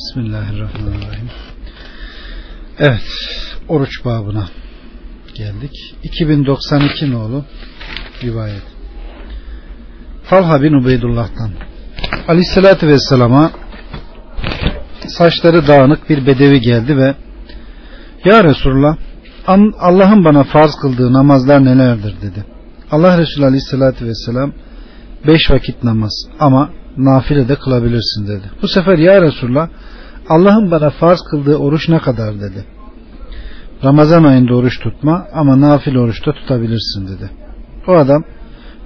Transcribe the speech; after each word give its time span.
Bismillahirrahmanirrahim. 0.00 1.28
Evet, 2.78 3.00
oruç 3.68 4.04
babına 4.04 4.48
geldik. 5.34 5.70
2092 6.02 7.10
nolu 7.10 7.44
rivayet. 8.22 8.62
Talha 10.28 10.62
bin 10.62 10.72
Ubeydullah'tan 10.72 11.50
Aleyhisselatü 12.28 12.88
Vesselam'a 12.88 13.50
saçları 15.06 15.66
dağınık 15.66 16.10
bir 16.10 16.26
bedevi 16.26 16.60
geldi 16.60 16.96
ve 16.96 17.14
Ya 18.24 18.44
Resulullah 18.44 18.96
Allah'ın 19.78 20.24
bana 20.24 20.44
farz 20.44 20.74
kıldığı 20.82 21.12
namazlar 21.12 21.64
nelerdir 21.64 22.14
dedi. 22.22 22.44
Allah 22.90 23.18
Resulü 23.18 23.44
Aleyhisselatü 23.44 24.06
Vesselam 24.06 24.52
beş 25.26 25.50
vakit 25.50 25.84
namaz 25.84 26.12
ama 26.38 26.70
nafile 26.96 27.48
de 27.48 27.54
kılabilirsin 27.54 28.28
dedi. 28.28 28.50
Bu 28.62 28.68
sefer 28.68 28.98
ya 28.98 29.22
Resulullah 29.22 29.68
Allah'ın 30.28 30.70
bana 30.70 30.90
farz 30.90 31.20
kıldığı 31.30 31.56
oruç 31.56 31.88
ne 31.88 31.98
kadar 31.98 32.34
dedi. 32.34 32.64
Ramazan 33.84 34.24
ayında 34.24 34.54
oruç 34.54 34.80
tutma 34.80 35.26
ama 35.32 35.60
nafile 35.60 35.98
oruçta 35.98 36.32
tutabilirsin 36.32 37.08
dedi. 37.08 37.30
O 37.88 37.92
adam 37.92 38.24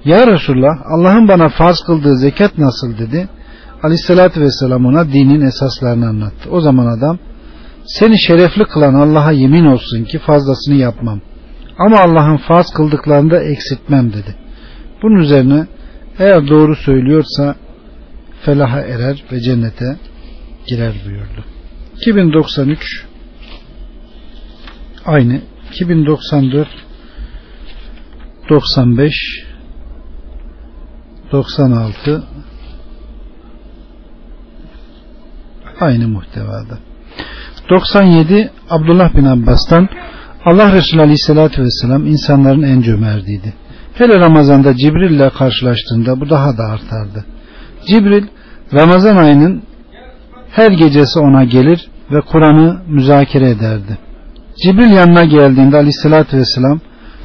ya 0.05 0.27
Resulullah 0.27 0.75
Allah'ın 0.85 1.29
bana 1.29 1.49
farz 1.49 1.81
kıldığı 1.87 2.17
zekat 2.17 2.59
nasıl 2.59 2.99
dedi. 2.99 3.29
Aleyhissalatü 3.83 4.41
vesselam 4.41 4.87
ona 4.87 5.13
dinin 5.13 5.41
esaslarını 5.41 6.09
anlattı. 6.09 6.51
O 6.51 6.61
zaman 6.61 6.87
adam 6.87 7.19
seni 7.87 8.19
şerefli 8.19 8.65
kılan 8.65 8.95
Allah'a 8.95 9.33
yemin 9.33 9.65
olsun 9.65 10.05
ki 10.05 10.19
fazlasını 10.19 10.75
yapmam. 10.75 11.21
Ama 11.79 11.97
Allah'ın 11.99 12.37
farz 12.37 12.71
kıldıklarını 12.77 13.31
da 13.31 13.43
eksiltmem 13.43 14.13
dedi. 14.13 14.35
Bunun 15.03 15.17
üzerine 15.17 15.67
eğer 16.19 16.49
doğru 16.49 16.77
söylüyorsa 16.77 17.55
felaha 18.45 18.81
erer 18.81 19.25
ve 19.33 19.41
cennete 19.41 19.97
girer 20.67 20.95
buyurdu. 21.07 21.45
2093 21.97 23.05
aynı 25.07 25.41
2094 25.71 26.69
95 28.51 29.15
96 31.33 32.25
aynı 35.81 36.09
muhtevada. 36.09 36.79
97 37.71 38.51
Abdullah 38.71 39.15
bin 39.15 39.25
Abbas'tan 39.25 39.89
Allah 40.45 40.73
Resulü 40.73 41.01
Aleyhisselatü 41.01 41.63
Vesselam 41.63 42.07
insanların 42.07 42.63
en 42.63 42.81
cömertiydi. 42.81 43.55
Hele 43.95 44.21
Ramazan'da 44.21 44.77
Cibril 44.77 45.11
ile 45.11 45.31
karşılaştığında 45.31 46.21
bu 46.21 46.31
daha 46.31 46.59
da 46.59 46.63
artardı. 46.63 47.25
Cibril 47.87 48.27
Ramazan 48.75 49.17
ayının 49.17 49.63
her 50.51 50.71
gecesi 50.71 51.19
ona 51.19 51.45
gelir 51.45 51.89
ve 52.13 52.21
Kur'an'ı 52.21 52.81
müzakere 52.87 53.51
ederdi. 53.51 53.99
Cibril 54.63 54.91
yanına 54.91 55.25
geldiğinde 55.25 55.77
aleyhissalatü 55.77 56.37
vesselam 56.37 56.81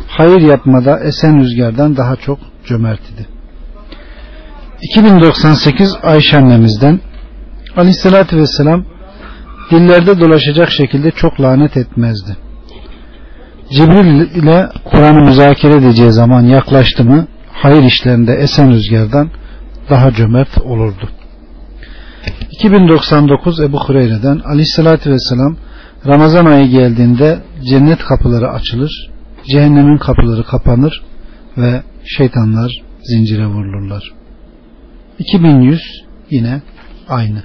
hayır 0.07 0.41
yapmada 0.41 0.99
esen 0.99 1.39
rüzgardan 1.39 1.97
daha 1.97 2.15
çok 2.15 2.39
cömert 2.65 2.99
idi. 3.09 3.25
2098 4.81 5.95
Ayşe 6.03 6.37
annemizden 6.37 6.99
aleyhissalatü 7.77 8.37
vesselam 8.37 8.85
dillerde 9.71 10.19
dolaşacak 10.19 10.71
şekilde 10.71 11.11
çok 11.11 11.41
lanet 11.41 11.77
etmezdi. 11.77 12.37
Cibril 13.71 14.35
ile 14.35 14.69
Kur'an'ı 14.85 15.25
müzakere 15.25 15.73
edeceği 15.73 16.11
zaman 16.11 16.43
yaklaştı 16.43 17.03
mı 17.03 17.27
hayır 17.51 17.83
işlerinde 17.83 18.33
esen 18.33 18.71
rüzgardan 18.71 19.29
daha 19.89 20.11
cömert 20.11 20.61
olurdu. 20.61 21.09
2099 22.51 23.59
Ebu 23.59 23.79
Hureyre'den 23.79 24.39
Aleyhisselatü 24.39 25.11
Vesselam 25.11 25.57
Ramazan 26.07 26.45
ayı 26.45 26.67
geldiğinde 26.67 27.39
cennet 27.69 27.99
kapıları 27.99 28.49
açılır, 28.49 29.09
cehennemin 29.43 29.97
kapıları 29.97 30.43
kapanır 30.43 31.01
ve 31.57 31.83
şeytanlar 32.05 32.71
zincire 33.03 33.45
vurulurlar. 33.45 34.13
2100 35.19 35.81
yine 36.29 36.61
aynı. 37.09 37.43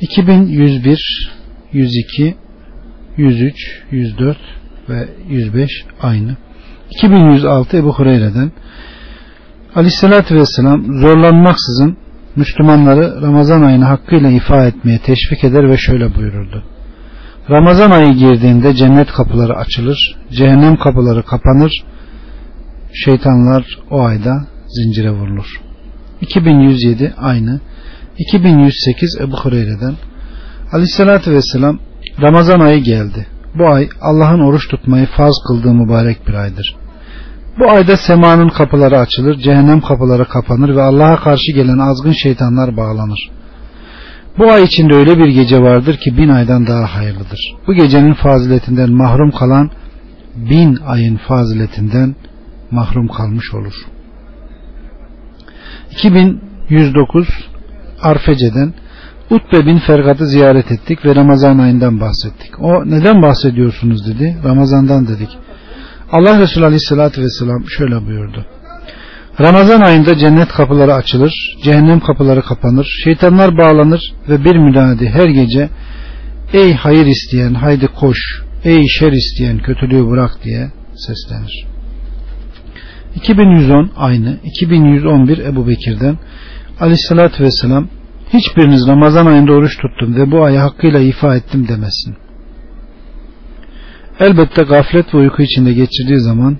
2101, 0.00 1.30
102, 1.72 2.34
103, 3.16 3.82
104 3.90 4.38
ve 4.88 5.08
105 5.28 5.70
aynı. 6.02 6.36
2106 6.90 7.76
Ebu 7.76 7.94
Hureyre'den 7.94 8.52
Aleyhisselatü 9.74 10.34
Vesselam 10.34 10.84
zorlanmaksızın 11.00 11.96
Müslümanları 12.36 13.22
Ramazan 13.22 13.62
ayını 13.62 13.84
hakkıyla 13.84 14.30
ifa 14.30 14.66
etmeye 14.66 14.98
teşvik 14.98 15.44
eder 15.44 15.70
ve 15.70 15.76
şöyle 15.76 16.14
buyururdu. 16.14 16.64
Ramazan 17.50 17.90
ayı 17.90 18.12
girdiğinde 18.12 18.74
cennet 18.74 19.12
kapıları 19.12 19.56
açılır, 19.56 20.16
cehennem 20.32 20.76
kapıları 20.76 21.22
kapanır, 21.22 21.72
şeytanlar 22.92 23.78
o 23.90 24.02
ayda 24.02 24.46
zincire 24.68 25.10
vurulur. 25.10 25.60
2107 26.20 27.14
aynı. 27.18 27.60
2108 28.18 29.18
Ebu 29.20 29.36
Hureyre'den 29.36 29.94
Aleyhisselatü 30.72 31.32
Vesselam 31.32 31.78
Ramazan 32.22 32.60
ayı 32.60 32.82
geldi. 32.82 33.26
Bu 33.58 33.68
ay 33.68 33.88
Allah'ın 34.00 34.40
oruç 34.40 34.68
tutmayı 34.68 35.06
farz 35.06 35.34
kıldığı 35.48 35.74
mübarek 35.74 36.28
bir 36.28 36.34
aydır. 36.34 36.76
Bu 37.60 37.70
ayda 37.70 37.96
semanın 37.96 38.48
kapıları 38.48 38.98
açılır, 38.98 39.38
cehennem 39.38 39.80
kapıları 39.80 40.24
kapanır 40.24 40.76
ve 40.76 40.82
Allah'a 40.82 41.16
karşı 41.16 41.52
gelen 41.52 41.78
azgın 41.78 42.12
şeytanlar 42.12 42.76
bağlanır. 42.76 43.30
Bu 44.38 44.50
ay 44.52 44.64
içinde 44.64 44.94
öyle 44.94 45.18
bir 45.18 45.28
gece 45.28 45.62
vardır 45.62 45.96
ki 45.96 46.16
bin 46.16 46.28
aydan 46.28 46.66
daha 46.66 46.94
hayırlıdır. 46.96 47.40
Bu 47.66 47.74
gecenin 47.74 48.14
faziletinden 48.14 48.90
mahrum 48.90 49.30
kalan 49.30 49.70
bin 50.36 50.76
ayın 50.86 51.16
faziletinden 51.16 52.14
mahrum 52.70 53.08
kalmış 53.08 53.54
olur. 53.54 53.74
2109 55.90 57.28
Arfece'den 58.02 58.74
Utbe 59.30 59.66
bin 59.66 59.78
Fergat'ı 59.78 60.26
ziyaret 60.26 60.72
ettik 60.72 61.04
ve 61.04 61.14
Ramazan 61.14 61.58
ayından 61.58 62.00
bahsettik. 62.00 62.60
O 62.60 62.90
neden 62.90 63.22
bahsediyorsunuz 63.22 64.06
dedi. 64.06 64.36
Ramazandan 64.44 65.08
dedik. 65.08 65.38
Allah 66.12 66.40
Resulü 66.40 66.64
Aleyhisselatü 66.64 67.22
Vesselam 67.22 67.64
şöyle 67.68 68.06
buyurdu. 68.06 68.46
Ramazan 69.40 69.80
ayında 69.80 70.18
cennet 70.18 70.48
kapıları 70.48 70.94
açılır, 70.94 71.32
cehennem 71.62 72.00
kapıları 72.00 72.42
kapanır, 72.42 73.00
şeytanlar 73.04 73.58
bağlanır 73.58 74.12
ve 74.28 74.44
bir 74.44 74.56
münadi 74.56 75.08
her 75.08 75.28
gece 75.28 75.68
ey 76.52 76.74
hayır 76.74 77.06
isteyen 77.06 77.54
haydi 77.54 77.86
koş, 77.86 78.18
ey 78.64 78.86
şer 78.88 79.12
isteyen 79.12 79.58
kötülüğü 79.58 80.10
bırak 80.10 80.44
diye 80.44 80.70
seslenir. 80.94 81.66
2110 83.14 83.90
aynı, 83.96 84.36
2111 84.44 85.38
Ebu 85.38 85.68
Bekir'den 85.68 86.18
Aleyhisselatü 86.80 87.44
Vesselam 87.44 87.88
hiçbiriniz 88.32 88.88
Ramazan 88.88 89.26
ayında 89.26 89.52
oruç 89.52 89.76
tuttum 89.76 90.16
ve 90.16 90.30
bu 90.30 90.44
ayı 90.44 90.58
hakkıyla 90.58 91.00
ifa 91.00 91.36
ettim 91.36 91.68
demesin. 91.68 92.16
Elbette 94.20 94.62
gaflet 94.62 95.14
ve 95.14 95.18
uyku 95.18 95.42
içinde 95.42 95.72
geçirdiği 95.72 96.20
zaman 96.20 96.58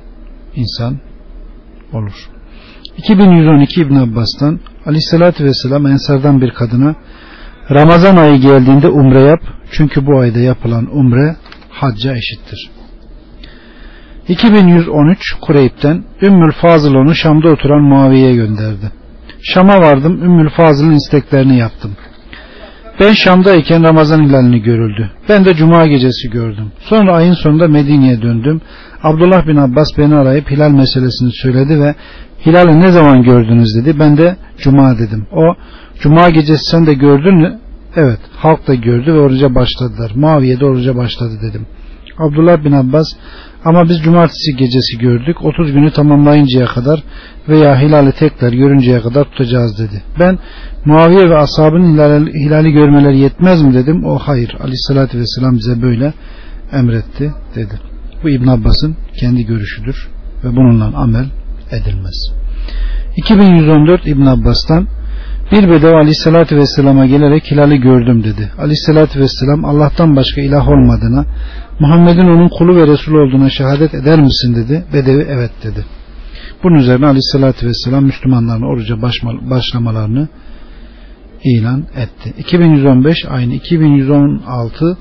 insan 0.54 0.98
olur. 1.93 2.28
2112 2.97 3.81
İbn 3.81 3.94
Abbas'tan 3.94 4.60
Aleyhisselatü 4.87 5.44
Vesselam 5.44 5.87
Ensardan 5.87 6.41
bir 6.41 6.50
kadına 6.50 6.94
Ramazan 7.71 8.16
ayı 8.16 8.41
geldiğinde 8.41 8.88
umre 8.88 9.22
yap 9.22 9.41
çünkü 9.71 10.06
bu 10.06 10.19
ayda 10.19 10.38
yapılan 10.38 10.97
umre 10.97 11.37
hacca 11.71 12.12
eşittir. 12.16 12.71
2113 14.28 15.19
Kureyb'den 15.41 16.04
Ümmül 16.22 16.53
Fazıl 16.53 16.94
onu 16.94 17.15
Şam'da 17.15 17.48
oturan 17.48 17.82
Muaviye'ye 17.82 18.34
gönderdi. 18.34 18.92
Şam'a 19.42 19.81
vardım 19.81 20.22
Ümmül 20.22 20.50
Fazıl'ın 20.50 20.94
isteklerini 20.94 21.59
yaptım. 21.59 21.97
Ben 23.00 23.12
Şam'dayken 23.12 23.84
Ramazan 23.84 24.25
hilalini 24.25 24.63
görüldü. 24.63 25.10
Ben 25.28 25.45
de 25.45 25.54
Cuma 25.54 25.86
gecesi 25.86 26.30
gördüm. 26.30 26.72
Sonra 26.80 27.15
ayın 27.15 27.33
sonunda 27.33 27.69
Medine'ye 27.69 28.22
döndüm. 28.22 28.60
Abdullah 29.03 29.47
bin 29.47 29.57
Abbas 29.57 29.89
beni 29.98 30.15
arayıp 30.15 30.51
hilal 30.51 30.71
meselesini 30.71 31.33
söyledi 31.33 31.80
ve 31.80 31.95
hilali 32.47 32.80
ne 32.80 32.92
zaman 32.92 33.22
gördünüz 33.22 33.77
dedi. 33.77 33.98
Ben 33.98 34.16
de 34.16 34.36
Cuma 34.59 34.98
dedim. 34.98 35.27
O 35.33 35.54
Cuma 36.01 36.30
gecesi 36.30 36.71
sen 36.71 36.86
de 36.86 36.95
gördün 36.95 37.36
mü? 37.36 37.59
Evet 37.97 38.19
halk 38.36 38.69
da 38.69 38.75
gördü 38.75 39.15
ve 39.15 39.19
oruca 39.19 39.54
başladılar. 39.54 40.13
Muaviye 40.15 40.60
de 40.60 40.65
oruca 40.65 40.97
başladı 40.97 41.33
dedim. 41.42 41.66
Abdullah 42.21 42.65
bin 42.65 42.72
Abbas 42.72 43.07
ama 43.65 43.89
biz 43.89 44.03
cumartesi 44.03 44.57
gecesi 44.57 44.99
gördük. 44.99 45.45
30 45.45 45.72
günü 45.72 45.93
tamamlayıncaya 45.93 46.67
kadar 46.67 47.03
veya 47.49 47.81
hilali 47.81 48.13
tekrar 48.13 48.53
görünceye 48.53 49.01
kadar 49.01 49.25
tutacağız 49.25 49.78
dedi. 49.78 50.03
Ben 50.19 50.39
Muaviye 50.84 51.31
ve 51.31 51.37
ashabın 51.37 51.93
hilali, 51.93 52.33
hilali 52.33 52.72
görmeleri 52.72 53.19
yetmez 53.19 53.63
mi 53.63 53.75
dedim. 53.75 54.05
O 54.05 54.19
hayır. 54.19 54.57
Aleyhissalatü 54.61 55.19
vesselam 55.19 55.55
bize 55.55 55.83
böyle 55.83 56.13
emretti 56.72 57.33
dedi. 57.55 57.75
Bu 58.23 58.28
İbn 58.28 58.49
Abbas'ın 58.49 58.97
kendi 59.21 59.47
görüşüdür 59.47 60.09
ve 60.45 60.57
bununla 60.57 60.99
amel 60.99 61.27
edilmez. 61.71 62.33
2114 63.16 64.07
İbn 64.07 64.27
Abbas'tan 64.27 64.87
Bir 65.53 65.69
bedevi 65.71 65.95
aleyhissalatü 65.95 66.57
vesselama 66.57 67.07
gelerek 67.07 67.51
hilali 67.51 67.81
gördüm 67.81 68.25
dedi. 68.25 68.53
Aleyhissalatü 68.59 69.21
vesselam 69.21 69.65
Allah'tan 69.65 70.16
başka 70.16 70.41
ilah 70.41 70.69
olmadığına, 70.69 71.25
Muhammed'in 71.80 72.28
onun 72.28 72.48
kulu 72.48 72.77
ve 72.77 72.86
Resul 72.86 73.15
olduğuna 73.15 73.50
şehadet 73.50 73.94
eder 73.94 74.21
misin 74.21 74.54
dedi. 74.54 74.84
Bedevi 74.92 75.27
evet 75.30 75.50
dedi. 75.65 75.84
Bunun 76.65 76.74
üzerine 76.74 77.06
aleyhissalatü 77.06 77.66
vesselam 77.66 78.04
Müslümanların 78.04 78.62
oruca 78.62 79.03
başlamalarını 79.50 80.28
ilan 81.44 81.84
etti. 81.97 82.34
2115 82.38 83.16
aynı 83.28 83.54
2116 83.54 84.98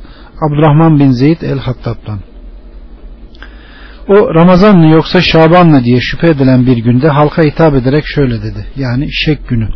Abdurrahman 0.47 0.99
bin 0.99 1.11
Zeyd 1.11 1.41
el-Hattab'dan. 1.41 2.19
O 4.07 4.35
Ramazan 4.35 4.77
mı 4.77 4.87
yoksa 4.87 5.21
Şaban 5.21 5.67
mı 5.67 5.83
diye 5.83 5.99
şüphe 6.01 6.27
edilen 6.27 6.65
bir 6.65 6.77
günde 6.77 7.09
halka 7.09 7.43
hitap 7.43 7.73
ederek 7.75 8.03
şöyle 8.07 8.41
dedi. 8.41 8.65
Yani 8.75 9.07
şek 9.11 9.47
günü. 9.47 9.67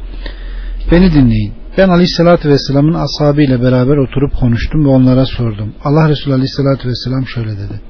Beni 0.91 1.13
dinleyin. 1.13 1.53
Ben 1.77 1.89
Aleyhisselatü 1.89 2.49
Vesselam'ın 2.49 2.93
ashabıyla 2.93 3.61
beraber 3.61 3.97
oturup 3.97 4.35
konuştum 4.35 4.85
ve 4.85 4.89
onlara 4.89 5.25
sordum. 5.25 5.73
Allah 5.83 6.09
Resulü 6.09 6.33
Aleyhisselatü 6.33 6.89
Vesselam 6.89 7.27
şöyle 7.27 7.51
dedi. 7.51 7.81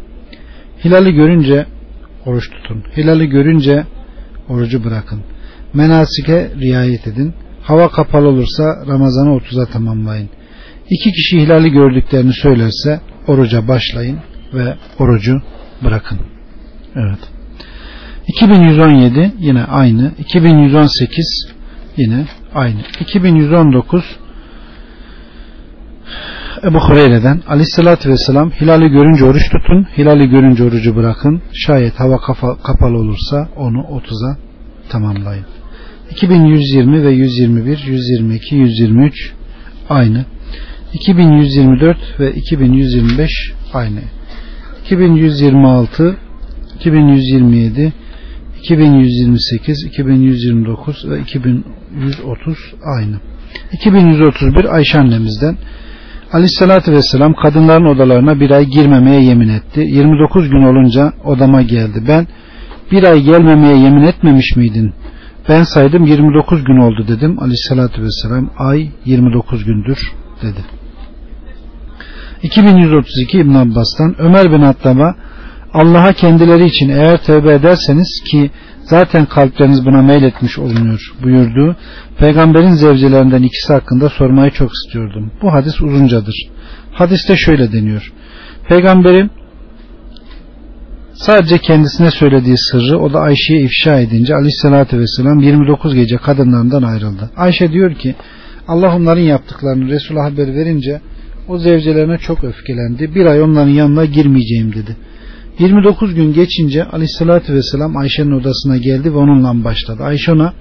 Hilali 0.85 1.11
görünce 1.13 1.65
oruç 2.25 2.49
tutun. 2.49 2.83
Hilali 2.97 3.27
görünce 3.29 3.85
orucu 4.49 4.83
bırakın. 4.83 5.21
Menasike 5.73 6.51
riayet 6.61 7.07
edin. 7.07 7.33
Hava 7.63 7.89
kapalı 7.89 8.27
olursa 8.27 8.63
Ramazan'ı 8.87 9.29
30'a 9.29 9.65
tamamlayın. 9.65 10.29
İki 10.89 11.11
kişi 11.11 11.41
hilali 11.41 11.71
gördüklerini 11.71 12.33
söylerse 12.33 13.01
oruca 13.27 13.67
başlayın 13.67 14.19
ve 14.53 14.75
orucu 14.99 15.41
bırakın. 15.83 16.19
Evet. 16.95 17.19
2117 18.27 19.31
yine 19.39 19.63
aynı. 19.63 20.11
2118 20.19 21.53
yine 21.97 22.25
aynı. 22.55 22.79
2119 22.99 24.03
Ebu 26.63 26.79
Hureyre'den 26.79 27.41
Aleyhisselatü 27.47 28.09
Vesselam 28.09 28.51
hilali 28.51 28.89
görünce 28.89 29.25
oruç 29.25 29.49
tutun, 29.49 29.87
hilali 29.97 30.29
görünce 30.29 30.63
orucu 30.63 30.95
bırakın. 30.95 31.41
Şayet 31.53 31.99
hava 31.99 32.17
kapalı 32.63 32.97
olursa 32.97 33.49
onu 33.55 33.77
30'a 33.77 34.37
tamamlayın. 34.89 35.45
2120 36.11 37.03
ve 37.03 37.11
121, 37.11 37.83
122, 37.87 38.55
123 38.55 39.33
aynı. 39.89 40.25
2124 40.93 41.97
ve 42.19 42.33
2125 42.33 43.29
aynı. 43.73 43.99
2126, 44.85 46.17
2127, 46.75 47.93
2128, 48.63 49.83
2129 49.85 51.09
ve 51.09 51.19
2130 51.19 52.57
aynı. 52.97 53.15
2131 53.73 54.75
Ayşe 54.75 54.99
annemizden 54.99 55.57
Aleyhissalatü 56.33 56.91
Vesselam 56.91 57.33
kadınların 57.33 57.85
odalarına 57.85 58.39
bir 58.39 58.51
ay 58.51 58.65
girmemeye 58.65 59.21
yemin 59.21 59.49
etti. 59.49 59.79
29 59.79 60.49
gün 60.49 60.63
olunca 60.63 61.13
odama 61.23 61.61
geldi. 61.61 62.03
Ben 62.07 62.27
bir 62.91 63.03
ay 63.03 63.21
gelmemeye 63.21 63.77
yemin 63.77 64.03
etmemiş 64.03 64.55
miydin? 64.55 64.93
Ben 65.49 65.63
saydım 65.63 66.05
29 66.05 66.63
gün 66.63 66.77
oldu 66.77 67.05
dedim. 67.07 67.39
Aleyhissalatü 67.39 68.03
Vesselam 68.03 68.49
ay 68.57 68.89
29 69.05 69.65
gündür 69.65 70.13
dedi. 70.41 70.59
2132 72.43 73.37
İbn 73.37 73.53
Abbas'tan 73.53 74.15
Ömer 74.19 74.51
bin 74.51 74.61
Hattab'a 74.61 75.15
Allah'a 75.73 76.13
kendileri 76.13 76.65
için 76.65 76.89
eğer 76.89 77.23
tövbe 77.23 77.53
ederseniz 77.53 78.23
ki 78.31 78.51
zaten 78.81 79.25
kalpleriniz 79.25 79.85
buna 79.85 80.01
meyletmiş 80.01 80.59
olunuyor 80.59 81.13
buyurdu. 81.23 81.75
Peygamberin 82.17 82.71
zevcelerinden 82.71 83.43
ikisi 83.43 83.73
hakkında 83.73 84.09
sormayı 84.09 84.51
çok 84.51 84.71
istiyordum. 84.73 85.31
Bu 85.41 85.53
hadis 85.53 85.81
uzuncadır. 85.81 86.35
Hadiste 86.91 87.37
şöyle 87.37 87.71
deniyor. 87.71 88.13
Peygamberim 88.69 89.29
sadece 91.13 91.57
kendisine 91.57 92.11
söylediği 92.11 92.57
sırrı 92.57 92.99
o 92.99 93.13
da 93.13 93.19
Ayşe'ye 93.19 93.61
ifşa 93.61 93.99
edince 93.99 94.35
aleyhissalatü 94.35 94.99
vesselam 94.99 95.39
29 95.39 95.95
gece 95.95 96.17
kadınlarından 96.17 96.83
ayrıldı. 96.83 97.29
Ayşe 97.37 97.71
diyor 97.71 97.95
ki 97.95 98.15
Allah 98.67 98.95
onların 98.95 99.21
yaptıklarını 99.21 99.89
Resul'a 99.89 100.25
haber 100.25 100.55
verince 100.55 101.01
o 101.47 101.57
zevcelerine 101.57 102.17
çok 102.17 102.43
öfkelendi. 102.43 103.15
Bir 103.15 103.25
ay 103.25 103.41
onların 103.41 103.71
yanına 103.71 104.05
girmeyeceğim 104.05 104.73
dedi. 104.73 104.97
29 105.59 106.15
gün 106.15 106.33
geçince 106.33 106.83
aleyhissalatü 106.83 107.53
vesselam 107.53 107.97
Ayşe'nin 107.97 108.31
odasına 108.31 108.77
geldi 108.77 109.13
ve 109.13 109.17
onunla 109.17 109.63
başladı. 109.63 110.03
Ayşe 110.03 110.31
ona 110.31 110.53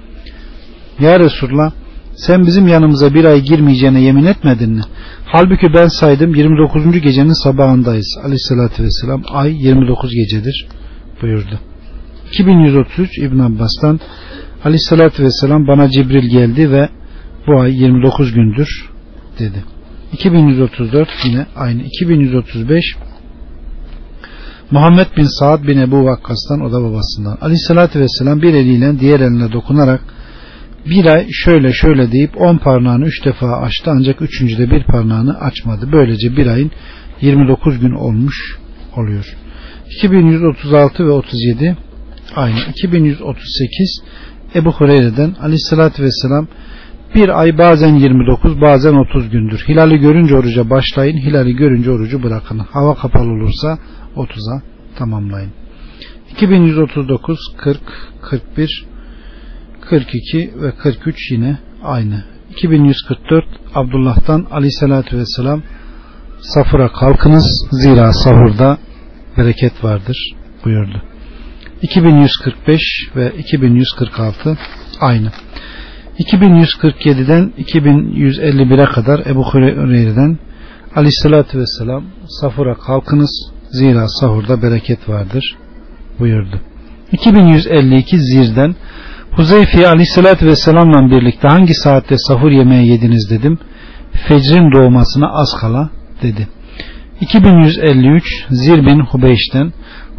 Ya 1.00 1.20
Resulullah 1.20 1.72
sen 2.14 2.46
bizim 2.46 2.68
yanımıza 2.68 3.14
bir 3.14 3.24
ay 3.24 3.40
girmeyeceğine 3.40 4.00
yemin 4.00 4.24
etmedin 4.24 4.72
mi? 4.72 4.82
Halbuki 5.24 5.66
ben 5.74 5.86
saydım 5.86 6.34
29. 6.34 7.00
gecenin 7.00 7.44
sabahındayız. 7.44 8.18
Aleyhissalatü 8.24 8.82
vesselam 8.82 9.22
ay 9.32 9.66
29 9.66 10.10
gecedir 10.14 10.66
buyurdu. 11.22 11.60
2133 12.32 13.18
İbn 13.18 13.38
Abbas'tan 13.38 14.00
Aleyhissalatü 14.64 15.22
vesselam 15.24 15.66
bana 15.66 15.90
Cibril 15.90 16.30
geldi 16.30 16.70
ve 16.70 16.88
bu 17.46 17.60
ay 17.60 17.82
29 17.82 18.32
gündür 18.32 18.90
dedi. 19.38 19.64
2134 20.12 21.08
yine 21.24 21.46
aynı. 21.56 21.82
2135 21.82 22.84
Muhammed 24.72 25.06
bin 25.16 25.40
Saad 25.40 25.66
bin 25.66 25.78
Ebu 25.78 26.04
Vakkas'tan 26.04 26.60
o 26.60 26.72
da 26.72 26.82
babasından. 26.84 27.38
Aleyhissalatü 27.40 28.00
vesselam 28.00 28.42
bir 28.42 28.54
eliyle 28.54 29.00
diğer 29.00 29.20
eline 29.20 29.52
dokunarak 29.52 30.00
bir 30.86 31.06
ay 31.06 31.26
şöyle 31.32 31.72
şöyle 31.72 32.12
deyip 32.12 32.40
on 32.40 32.56
parmağını 32.58 33.06
üç 33.06 33.24
defa 33.24 33.46
açtı 33.46 33.90
ancak 33.96 34.22
üçüncüde 34.22 34.70
bir 34.70 34.84
parmağını 34.84 35.40
açmadı. 35.40 35.88
Böylece 35.92 36.36
bir 36.36 36.46
ayın 36.46 36.70
29 37.20 37.78
gün 37.78 37.92
olmuş 37.92 38.58
oluyor. 38.96 39.36
2136 39.96 41.06
ve 41.06 41.10
37 41.10 41.76
aynı. 42.36 42.60
2138 42.70 44.02
Ebu 44.54 44.72
Hureyre'den 44.72 45.34
aleyhissalatü 45.40 46.02
vesselam 46.02 46.48
bir 47.14 47.40
ay 47.40 47.58
bazen 47.58 47.94
29 47.94 48.60
bazen 48.60 48.94
30 48.94 49.30
gündür. 49.30 49.64
Hilali 49.68 49.98
görünce 49.98 50.36
oruca 50.36 50.70
başlayın. 50.70 51.16
Hilali 51.16 51.56
görünce 51.56 51.90
orucu 51.90 52.22
bırakın. 52.22 52.58
Hava 52.58 52.94
kapalı 52.94 53.30
olursa 53.30 53.78
30'a 54.16 54.62
tamamlayın. 54.96 55.50
2139, 56.32 57.38
40, 57.56 57.80
41, 58.22 58.86
42 59.80 60.52
ve 60.62 60.70
43 60.70 61.30
yine 61.30 61.58
aynı. 61.82 62.24
2144 62.50 63.44
Abdullah'tan 63.74 64.46
aleyhissalatü 64.50 65.18
vesselam 65.18 65.62
safura 66.40 66.88
kalkınız 66.88 67.68
zira 67.70 68.12
sahurda 68.12 68.78
bereket 69.38 69.84
vardır 69.84 70.34
buyurdu. 70.64 71.02
2145 71.82 72.80
ve 73.16 73.32
2146 73.38 74.58
aynı. 75.00 75.30
2147'den 76.18 77.52
2151'e 77.58 78.84
kadar 78.84 79.26
Ebu 79.26 79.44
Hureyre'den 79.44 80.38
Aleyhisselatü 80.96 81.58
Vesselam 81.58 82.04
safura 82.40 82.74
kalkınız 82.74 83.52
zira 83.70 84.08
sahurda 84.08 84.62
bereket 84.62 85.08
vardır 85.08 85.56
buyurdu. 86.18 86.60
2152 87.12 88.18
Zir'den 88.18 88.74
Huzeyfi'ye 89.30 89.88
Aleyhisselatü 89.88 90.46
Vesselam'la 90.46 91.10
birlikte 91.10 91.48
hangi 91.48 91.74
saatte 91.74 92.14
sahur 92.18 92.50
yemeği 92.50 92.90
yediniz 92.90 93.30
dedim. 93.30 93.58
Fecrin 94.28 94.72
doğmasına 94.72 95.28
az 95.32 95.60
kala 95.60 95.90
dedi. 96.22 96.48
2153 97.20 98.46
Zir 98.50 98.86
bin 98.86 99.00
Hubeyş'ten 99.00 99.72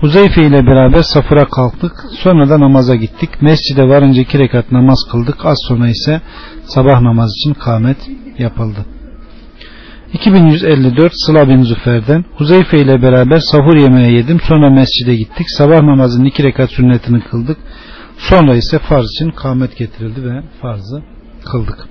Huzeyfe 0.04 0.42
ile 0.42 0.66
beraber 0.68 1.02
safura 1.02 1.46
kalktık. 1.46 1.92
Sonra 2.24 2.50
da 2.50 2.60
namaza 2.60 2.96
gittik. 2.96 3.30
Mescide 3.42 3.84
varınca 3.90 4.22
iki 4.22 4.40
rekat 4.40 4.72
namaz 4.72 4.98
kıldık. 5.12 5.46
Az 5.46 5.58
sonra 5.68 5.88
ise 5.88 6.22
sabah 6.66 7.02
namaz 7.02 7.32
için 7.38 7.54
kâmet 7.54 7.98
yapıldı. 8.38 8.86
2154 10.14 11.12
Sıla 11.16 11.50
bin 11.50 11.64
Züfer'den 11.64 12.26
Huzeyfe 12.36 12.78
ile 12.78 13.02
beraber 13.02 13.38
sahur 13.40 13.78
yemeği 13.78 14.16
yedim. 14.16 14.40
Sonra 14.48 14.70
mescide 14.70 15.16
gittik. 15.16 15.46
Sabah 15.50 15.82
namazının 15.82 16.26
iki 16.26 16.44
rekat 16.44 16.72
sünnetini 16.72 17.22
kıldık. 17.22 17.58
Sonra 18.18 18.56
ise 18.56 18.80
farz 18.80 19.06
için 19.12 19.32
kâmet 19.32 19.78
getirildi 19.78 20.24
ve 20.24 20.42
farzı 20.62 21.04
kıldık. 21.52 21.88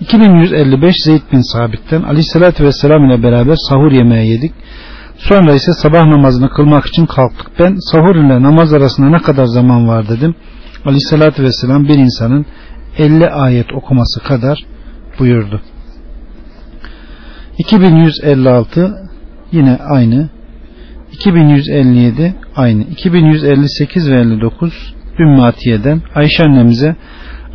2155 0.00 0.94
Zeyd 1.04 1.22
bin 1.32 1.52
Sabit'ten 1.52 2.02
Aleyhisselatü 2.02 2.64
Vesselam 2.64 3.04
ile 3.04 3.22
beraber 3.22 3.56
sahur 3.68 3.92
yemeği 3.92 4.30
yedik. 4.30 4.52
Sonra 5.20 5.54
ise 5.54 5.72
sabah 5.72 6.06
namazını 6.06 6.50
kılmak 6.50 6.86
için 6.86 7.06
kalktık. 7.06 7.46
Ben 7.58 7.76
sahur 7.92 8.16
ile 8.16 8.42
namaz 8.42 8.72
arasında 8.72 9.08
ne 9.08 9.18
kadar 9.18 9.44
zaman 9.44 9.88
var 9.88 10.08
dedim. 10.08 10.34
Aleyhissalatü 10.84 11.42
vesselam 11.42 11.88
bir 11.88 11.98
insanın 11.98 12.46
50 12.98 13.28
ayet 13.28 13.72
okuması 13.72 14.20
kadar 14.20 14.64
buyurdu. 15.18 15.60
2156 17.58 19.08
yine 19.52 19.78
aynı. 19.90 20.28
2157 21.12 22.34
aynı. 22.56 22.82
2158 22.82 24.10
ve 24.10 24.20
59 24.20 24.94
Ümmatiye'den 25.18 26.02
Ayşe 26.14 26.42
annemize 26.44 26.96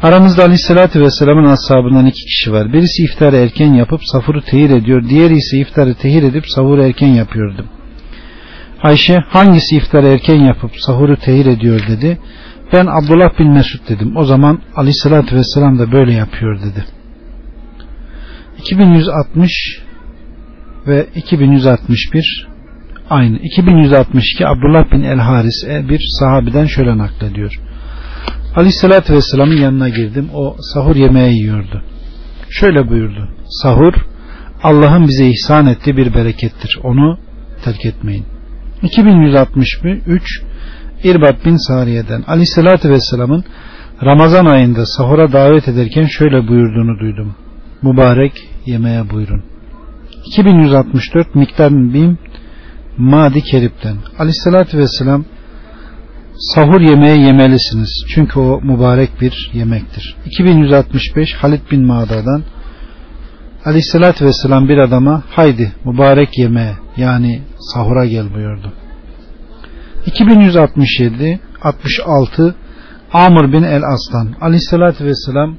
Aramızda 0.06 0.44
Aleyhisselatü 0.44 1.02
Vesselam'ın 1.02 1.46
ashabından 1.46 2.06
iki 2.06 2.26
kişi 2.26 2.52
var. 2.52 2.74
Birisi 2.74 3.04
iftarı 3.04 3.36
erken 3.36 3.74
yapıp 3.74 4.02
safuru 4.04 4.42
tehir 4.42 4.70
ediyor. 4.70 5.10
Diğeri 5.10 5.36
ise 5.36 5.58
iftarı 5.58 5.96
tehir 5.96 6.24
edip 6.24 6.44
sahuru 6.48 6.84
erken 6.84 7.08
yapıyordu. 7.08 7.66
Ayşe 8.84 9.16
hangisi 9.30 9.76
iftarı 9.76 10.08
erken 10.08 10.44
yapıp 10.44 10.72
sahuru 10.76 11.18
tehir 11.18 11.46
ediyor 11.46 11.80
dedi. 11.88 12.20
Ben 12.74 12.86
Abdullah 12.86 13.40
bin 13.40 13.52
Mesud 13.52 13.90
dedim. 13.90 14.18
O 14.18 14.26
zaman 14.26 14.60
Aleyhisselatü 14.76 15.36
Vesselam 15.36 15.80
da 15.80 15.92
böyle 15.92 16.14
yapıyor 16.14 16.60
dedi. 16.62 16.86
2160 18.58 19.52
ve 20.88 21.08
2161 21.16 22.48
aynı. 23.10 23.38
2162 23.38 24.48
Abdullah 24.48 24.92
bin 24.92 25.04
El 25.04 25.20
Haris 25.20 25.64
e, 25.68 25.90
bir 25.90 26.02
sahabeden 26.20 26.66
şöyle 26.66 26.98
naklediyor. 26.98 27.60
Aleyhissalatü 28.56 29.14
Vesselam'ın 29.14 29.58
yanına 29.58 29.90
girdim. 29.90 30.30
O 30.34 30.56
sahur 30.74 30.96
yemeği 30.96 31.40
yiyordu. 31.40 31.84
Şöyle 32.50 32.90
buyurdu. 32.90 33.30
Sahur 33.50 33.94
Allah'ın 34.64 35.08
bize 35.08 35.30
ihsan 35.30 35.66
ettiği 35.68 35.98
bir 35.98 36.14
berekettir. 36.14 36.80
Onu 36.84 37.18
terk 37.64 37.86
etmeyin. 37.86 38.26
2163 38.82 40.42
İrbat 41.04 41.46
bin 41.46 41.68
Sariye'den 41.68 42.24
Aleyhissalatü 42.28 42.90
Vesselam'ın 42.90 43.44
Ramazan 44.04 44.46
ayında 44.46 44.86
sahura 44.86 45.32
davet 45.32 45.68
ederken 45.68 46.04
şöyle 46.04 46.48
buyurduğunu 46.48 47.00
duydum. 47.00 47.36
Mübarek 47.82 48.50
yemeğe 48.66 49.10
buyurun. 49.10 49.44
2164 50.26 51.36
Miktar 51.36 51.72
bin 51.72 52.20
Madi 52.98 53.42
Kerip'ten 53.42 53.98
Aleyhissalatü 54.20 54.78
Vesselam 54.78 55.26
sahur 56.38 56.82
yemeği 56.82 57.25
yemelisiniz. 57.25 58.06
Çünkü 58.08 58.39
o 58.39 58.62
mübarek 58.62 59.22
bir 59.22 59.51
yemektir. 59.54 60.15
2165 60.25 61.34
Halid 61.34 61.62
bin 61.72 61.86
Ma'da'dan 61.86 62.44
Aleyhissalatü 63.65 64.25
Vesselam 64.25 64.70
bir 64.70 64.77
adama 64.77 65.24
haydi 65.30 65.72
mübarek 65.86 66.38
yemeğe 66.38 66.75
yani 66.98 67.42
sahura 67.60 68.06
gel 68.06 68.34
buyurdu. 68.34 68.74
2167 70.06 71.39
66 71.62 72.56
Amr 73.13 73.54
bin 73.54 73.63
El 73.63 73.84
Aslan 73.84 74.36
Aleyhissalatü 74.42 75.06
Vesselam 75.06 75.58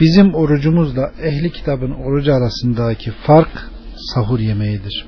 bizim 0.00 0.34
orucumuzla 0.34 1.12
ehli 1.22 1.52
kitabın 1.52 1.90
orucu 1.90 2.34
arasındaki 2.34 3.10
fark 3.10 3.70
sahur 3.96 4.38
yemeğidir. 4.38 5.06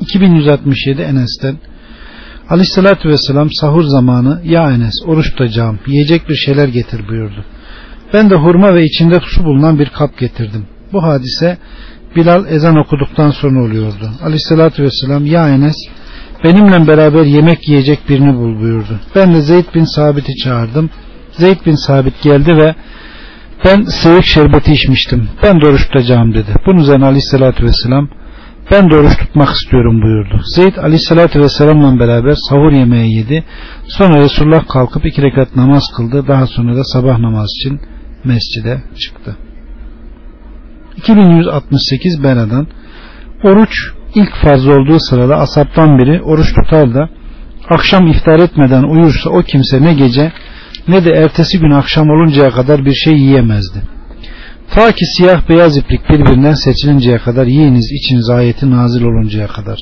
2167 0.00 1.02
Enes'ten 1.02 1.56
Aleyhissalatü 2.50 3.08
Vesselam 3.08 3.50
sahur 3.50 3.82
zamanı 3.82 4.40
ya 4.44 4.70
Enes 4.70 4.94
oruç 5.06 5.30
tutacağım 5.30 5.78
yiyecek 5.86 6.28
bir 6.28 6.34
şeyler 6.34 6.68
getir 6.68 7.08
buyurdu. 7.08 7.44
Ben 8.14 8.30
de 8.30 8.34
hurma 8.34 8.74
ve 8.74 8.84
içinde 8.84 9.20
su 9.24 9.44
bulunan 9.44 9.78
bir 9.78 9.88
kap 9.88 10.18
getirdim. 10.18 10.66
Bu 10.92 11.02
hadise 11.02 11.58
Bilal 12.16 12.46
ezan 12.46 12.76
okuduktan 12.76 13.30
sonra 13.30 13.64
oluyordu. 13.64 14.10
Aleyhissalatü 14.22 14.82
Vesselam 14.82 15.26
ya 15.26 15.48
Enes 15.48 15.76
benimle 16.44 16.86
beraber 16.86 17.24
yemek 17.24 17.68
yiyecek 17.68 18.08
birini 18.08 18.34
bul 18.36 18.60
buyurdu. 18.60 19.00
Ben 19.14 19.34
de 19.34 19.40
Zeyd 19.40 19.74
bin 19.74 19.84
Sabit'i 19.84 20.36
çağırdım. 20.36 20.90
Zeyd 21.32 21.66
bin 21.66 21.74
Sabit 21.74 22.22
geldi 22.22 22.56
ve 22.56 22.74
ben 23.64 23.82
sıvık 23.82 24.24
şerbeti 24.24 24.72
içmiştim. 24.72 25.28
Ben 25.42 25.60
de 25.60 25.66
oruç 25.66 25.86
tutacağım 25.86 26.34
dedi. 26.34 26.54
Bunun 26.66 26.80
üzerine 26.80 27.04
Aleyhissalatü 27.04 27.64
Vesselam 27.64 28.08
ben 28.72 28.90
de 28.90 28.96
oruç 28.96 29.16
tutmak 29.18 29.48
istiyorum 29.48 30.02
buyurdu. 30.02 30.40
Zeyd 30.44 30.76
aleyhissalatü 30.76 31.40
vesselamla 31.40 32.00
beraber 32.00 32.34
sahur 32.48 32.72
yemeği 32.72 33.16
yedi. 33.16 33.44
Sonra 33.88 34.20
Resulullah 34.20 34.68
kalkıp 34.68 35.06
iki 35.06 35.22
rekat 35.22 35.56
namaz 35.56 35.82
kıldı. 35.96 36.24
Daha 36.28 36.46
sonra 36.46 36.76
da 36.76 36.84
sabah 36.84 37.18
namaz 37.18 37.48
için 37.60 37.80
mescide 38.24 38.82
çıktı. 38.98 39.36
2168 40.96 42.22
Bera'dan 42.22 42.66
Oruç 43.44 43.70
ilk 44.14 44.36
farz 44.42 44.66
olduğu 44.66 44.98
sırada 44.98 45.36
asaptan 45.36 45.98
biri 45.98 46.22
oruç 46.22 46.54
tutar 46.54 46.94
da 46.94 47.08
akşam 47.68 48.06
iftar 48.06 48.38
etmeden 48.38 48.82
uyursa 48.82 49.30
o 49.30 49.42
kimse 49.42 49.82
ne 49.82 49.94
gece 49.94 50.32
ne 50.88 51.04
de 51.04 51.10
ertesi 51.10 51.58
gün 51.58 51.70
akşam 51.70 52.10
oluncaya 52.10 52.50
kadar 52.50 52.84
bir 52.84 52.94
şey 52.94 53.14
yiyemezdi. 53.14 53.82
Ta 54.74 54.92
ki 54.92 55.04
siyah 55.16 55.48
beyaz 55.48 55.76
iplik 55.76 56.10
birbirinden 56.10 56.54
seçilinceye 56.54 57.18
kadar 57.18 57.46
yiyiniz 57.46 57.92
içiniz 57.92 58.30
ayeti 58.30 58.70
nazil 58.70 59.04
oluncaya 59.04 59.46
kadar. 59.46 59.78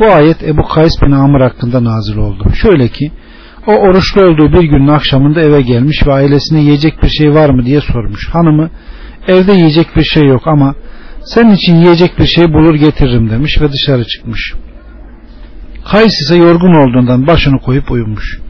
Bu 0.00 0.04
ayet 0.04 0.42
Ebu 0.42 0.62
Kays 0.62 0.92
bin 1.02 1.12
Amr 1.12 1.40
hakkında 1.40 1.84
nazil 1.84 2.16
oldu. 2.16 2.44
Şöyle 2.62 2.88
ki 2.88 3.12
o 3.66 3.72
oruçlu 3.72 4.20
olduğu 4.26 4.52
bir 4.52 4.64
günün 4.64 4.88
akşamında 4.88 5.40
eve 5.40 5.60
gelmiş 5.60 6.06
ve 6.06 6.12
ailesine 6.12 6.60
yiyecek 6.60 7.02
bir 7.02 7.08
şey 7.08 7.34
var 7.34 7.50
mı 7.50 7.66
diye 7.66 7.80
sormuş. 7.80 8.28
Hanımı 8.28 8.70
evde 9.28 9.52
yiyecek 9.52 9.86
bir 9.96 10.04
şey 10.04 10.22
yok 10.22 10.42
ama 10.46 10.74
senin 11.24 11.50
için 11.50 11.76
yiyecek 11.76 12.18
bir 12.18 12.26
şey 12.26 12.44
bulur 12.44 12.74
getiririm 12.74 13.30
demiş 13.30 13.60
ve 13.60 13.72
dışarı 13.72 14.04
çıkmış. 14.04 14.54
Kays 15.84 16.12
ise 16.22 16.36
yorgun 16.36 16.74
olduğundan 16.74 17.26
başını 17.26 17.58
koyup 17.58 17.90
uyumuş. 17.90 18.40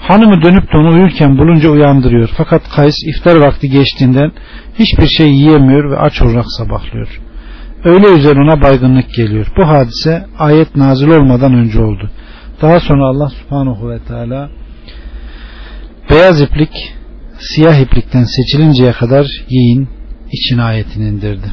Hanımı 0.00 0.42
dönüp 0.42 0.72
de 0.72 0.78
onu 0.78 0.94
uyurken 0.94 1.38
bulunca 1.38 1.70
uyandırıyor. 1.70 2.30
Fakat 2.36 2.68
Kays 2.68 2.94
iftar 3.06 3.36
vakti 3.36 3.68
geçtiğinden 3.70 4.32
hiçbir 4.78 5.06
şey 5.06 5.30
yiyemiyor 5.34 5.90
ve 5.90 5.98
aç 5.98 6.22
olarak 6.22 6.46
sabahlıyor. 6.58 7.20
Öyle 7.84 8.06
üzerine 8.08 8.40
ona 8.40 8.62
baygınlık 8.62 9.14
geliyor. 9.14 9.46
Bu 9.56 9.68
hadise 9.68 10.26
ayet 10.38 10.76
nazil 10.76 11.08
olmadan 11.08 11.54
önce 11.54 11.82
oldu. 11.82 12.10
Daha 12.62 12.80
sonra 12.80 13.06
Allah 13.06 13.28
subhanahu 13.28 13.90
ve 13.90 13.98
teala 13.98 14.50
beyaz 16.10 16.40
iplik 16.40 16.94
siyah 17.38 17.76
iplikten 17.76 18.24
seçilinceye 18.24 18.92
kadar 18.92 19.26
yiyin 19.48 19.88
için 20.32 20.58
ayetini 20.58 21.08
indirdi. 21.08 21.46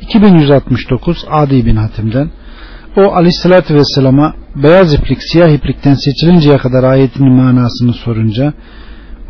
2169 0.00 1.24
Adi 1.30 1.66
bin 1.66 1.76
Hatim'den 1.76 2.30
o 2.96 3.00
aleyhissalatü 3.00 3.74
vesselama 3.74 4.34
beyaz 4.56 4.94
iplik 4.94 5.18
siyah 5.22 5.48
iplikten 5.48 5.94
seçilinceye 5.94 6.58
kadar 6.58 6.84
ayetinin 6.84 7.32
manasını 7.32 7.92
sorunca 7.92 8.52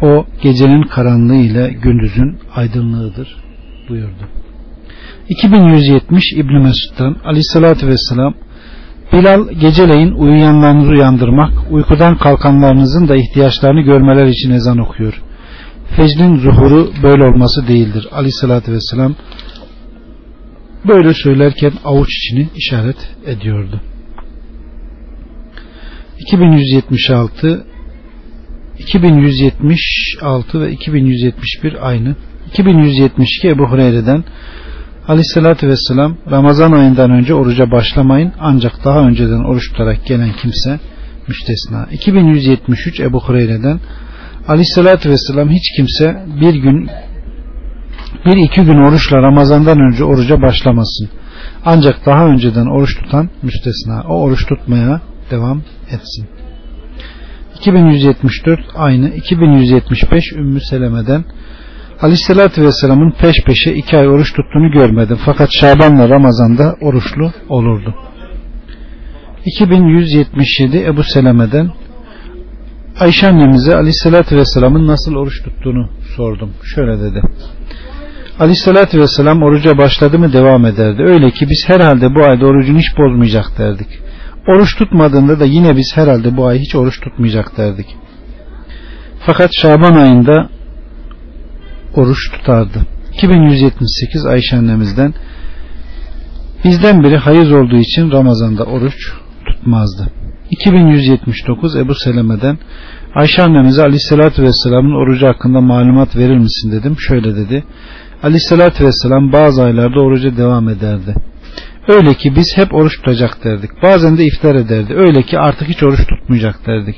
o 0.03 0.27
gecenin 0.43 0.83
karanlığı 0.83 1.37
ile 1.37 1.69
gündüzün 1.83 2.39
aydınlığıdır 2.55 3.37
buyurdu. 3.89 4.29
2170 5.29 6.33
İbn 6.33 6.53
Mesud'dan 6.53 7.17
aleyhissalatü 7.25 7.87
vesselam 7.87 8.35
Bilal 9.13 9.49
geceleyin 9.61 10.13
uyuyanlarınızı 10.13 10.91
uyandırmak, 10.91 11.53
uykudan 11.71 12.19
kalkanlarınızın 12.19 13.09
da 13.09 13.17
ihtiyaçlarını 13.17 13.81
görmeler 13.81 14.27
için 14.27 14.51
ezan 14.51 14.79
okuyor. 14.79 15.23
Fecrin 15.97 16.37
zuhuru 16.37 16.91
böyle 17.03 17.25
olması 17.25 17.69
değildir. 17.69 18.09
Aleyhissalatü 18.13 18.73
vesselam 18.73 19.15
böyle 20.89 21.15
söylerken 21.15 21.73
avuç 21.85 22.09
içini 22.17 22.49
işaret 22.57 23.09
ediyordu. 23.27 23.81
2176 26.19 27.65
2176 28.79 30.61
ve 30.61 30.73
2171 30.73 31.89
aynı. 31.89 32.17
2172 32.49 33.49
Ebu 33.49 33.67
Hureyre'den 33.67 34.25
Aleyhissalatü 35.09 35.69
Vesselam 35.69 36.17
Ramazan 36.31 36.73
ayından 36.73 37.11
önce 37.11 37.35
oruca 37.35 37.71
başlamayın 37.71 38.33
ancak 38.41 38.85
daha 38.85 39.01
önceden 39.09 39.45
oruç 39.45 39.69
tutarak 39.69 40.07
gelen 40.07 40.33
kimse 40.33 40.81
müstesna. 41.29 41.87
2173 41.93 43.01
Ebu 43.01 43.21
Hureyre'den 43.21 43.81
Aleyhissalatü 44.49 45.11
Vesselam 45.11 45.51
hiç 45.51 45.77
kimse 45.77 46.27
bir 46.41 46.55
gün 46.55 46.91
bir 48.27 48.37
iki 48.37 48.63
gün 48.63 48.79
oruçla 48.79 49.17
Ramazandan 49.23 49.79
önce 49.81 50.05
oruca 50.05 50.43
başlamasın. 50.43 51.09
Ancak 51.65 52.07
daha 52.07 52.27
önceden 52.27 52.67
oruç 52.67 52.97
tutan 52.97 53.31
müstesna. 53.43 54.03
O 54.09 54.23
oruç 54.23 54.47
tutmaya 54.47 55.01
devam 55.31 55.63
etsin. 55.91 56.27
2174 57.59 58.61
aynı 58.75 59.09
2175 59.09 60.33
Ümmü 60.33 60.61
Seleme'den 60.61 61.25
Aleyhisselatü 62.03 62.63
Vesselam'ın 62.63 63.11
peş 63.11 63.37
peşe 63.47 63.73
iki 63.73 63.99
ay 63.99 64.09
oruç 64.09 64.33
tuttuğunu 64.33 64.71
görmedim. 64.71 65.19
Fakat 65.25 65.51
Şaban'la 65.53 66.09
Ramazan'da 66.09 66.77
oruçlu 66.81 67.33
olurdu. 67.49 67.95
2177 69.45 70.85
Ebu 70.85 71.03
Seleme'den 71.03 71.71
Ayşe 73.01 73.29
annemize 73.29 73.77
Aleyhisselatü 73.77 74.37
Vesselam'ın 74.37 74.87
nasıl 74.87 75.15
oruç 75.15 75.43
tuttuğunu 75.45 75.89
sordum. 76.17 76.51
Şöyle 76.75 77.01
dedi. 77.01 77.23
Aleyhisselatü 78.39 79.01
Vesselam 79.01 79.43
oruca 79.43 79.79
başladı 79.79 80.19
mı 80.19 80.33
devam 80.33 80.67
ederdi. 80.67 81.03
Öyle 81.03 81.31
ki 81.31 81.47
biz 81.51 81.65
herhalde 81.67 82.15
bu 82.15 82.25
ayda 82.25 82.47
orucunu 82.47 82.79
hiç 82.79 82.99
bozmayacak 82.99 83.59
derdik. 83.59 83.89
Oruç 84.49 84.77
tutmadığında 84.77 85.41
da 85.41 85.45
yine 85.45 85.77
biz 85.77 85.93
herhalde 85.95 86.37
bu 86.37 86.47
ay 86.47 86.59
hiç 86.59 86.75
oruç 86.75 87.01
tutmayacak 87.01 87.57
derdik. 87.57 87.87
Fakat 89.27 89.51
Şaban 89.57 89.95
ayında 89.95 90.49
oruç 91.95 92.31
tutardı. 92.33 92.79
2178 93.15 94.27
Ayşe 94.27 94.57
annemizden 94.57 95.15
bizden 96.65 97.03
biri 97.03 97.17
hayız 97.17 97.53
olduğu 97.53 97.79
için 97.79 98.11
Ramazan'da 98.11 98.65
oruç 98.65 99.13
tutmazdı. 99.47 100.13
2179 100.51 101.77
Ebu 101.77 101.95
Seleme'den 101.95 102.59
Ayşe 103.15 103.43
annemize 103.43 103.83
aleyhissalatü 103.83 104.43
vesselamın 104.43 104.95
orucu 104.95 105.27
hakkında 105.27 105.61
malumat 105.61 106.17
verir 106.17 106.39
misin 106.39 106.73
dedim. 106.73 106.97
Şöyle 106.99 107.37
dedi. 107.37 107.65
Aleyhissalatü 108.23 108.85
vesselam 108.85 109.33
bazı 109.33 109.63
aylarda 109.63 110.01
oruca 110.01 110.37
devam 110.37 110.69
ederdi. 110.69 111.15
Öyle 111.89 112.15
ki 112.15 112.37
biz 112.37 112.57
hep 112.57 112.75
oruç 112.75 112.97
tutacak 112.97 113.45
derdik. 113.45 113.71
Bazen 113.83 114.19
de 114.19 114.25
iftar 114.25 114.55
ederdi. 114.55 114.95
Öyle 114.95 115.23
ki 115.23 115.39
artık 115.39 115.69
hiç 115.69 115.83
oruç 115.83 116.07
tutmayacak 116.07 116.67
derdik. 116.67 116.97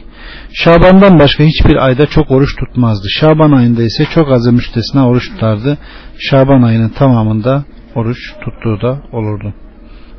Şaban'dan 0.53 1.19
başka 1.19 1.45
hiçbir 1.45 1.87
ayda 1.87 2.07
çok 2.07 2.31
oruç 2.31 2.57
tutmazdı. 2.57 3.09
Şaban 3.11 3.53
ayında 3.53 3.83
ise 3.83 4.05
çok 4.15 4.33
azı 4.33 4.53
müstesna 4.53 5.09
oruç 5.09 5.31
tutardı. 5.31 5.79
Şaban 6.19 6.63
ayının 6.63 6.89
tamamında 6.89 7.65
oruç 7.95 8.19
tuttuğu 8.45 8.81
da 8.81 9.03
olurdu. 9.13 9.55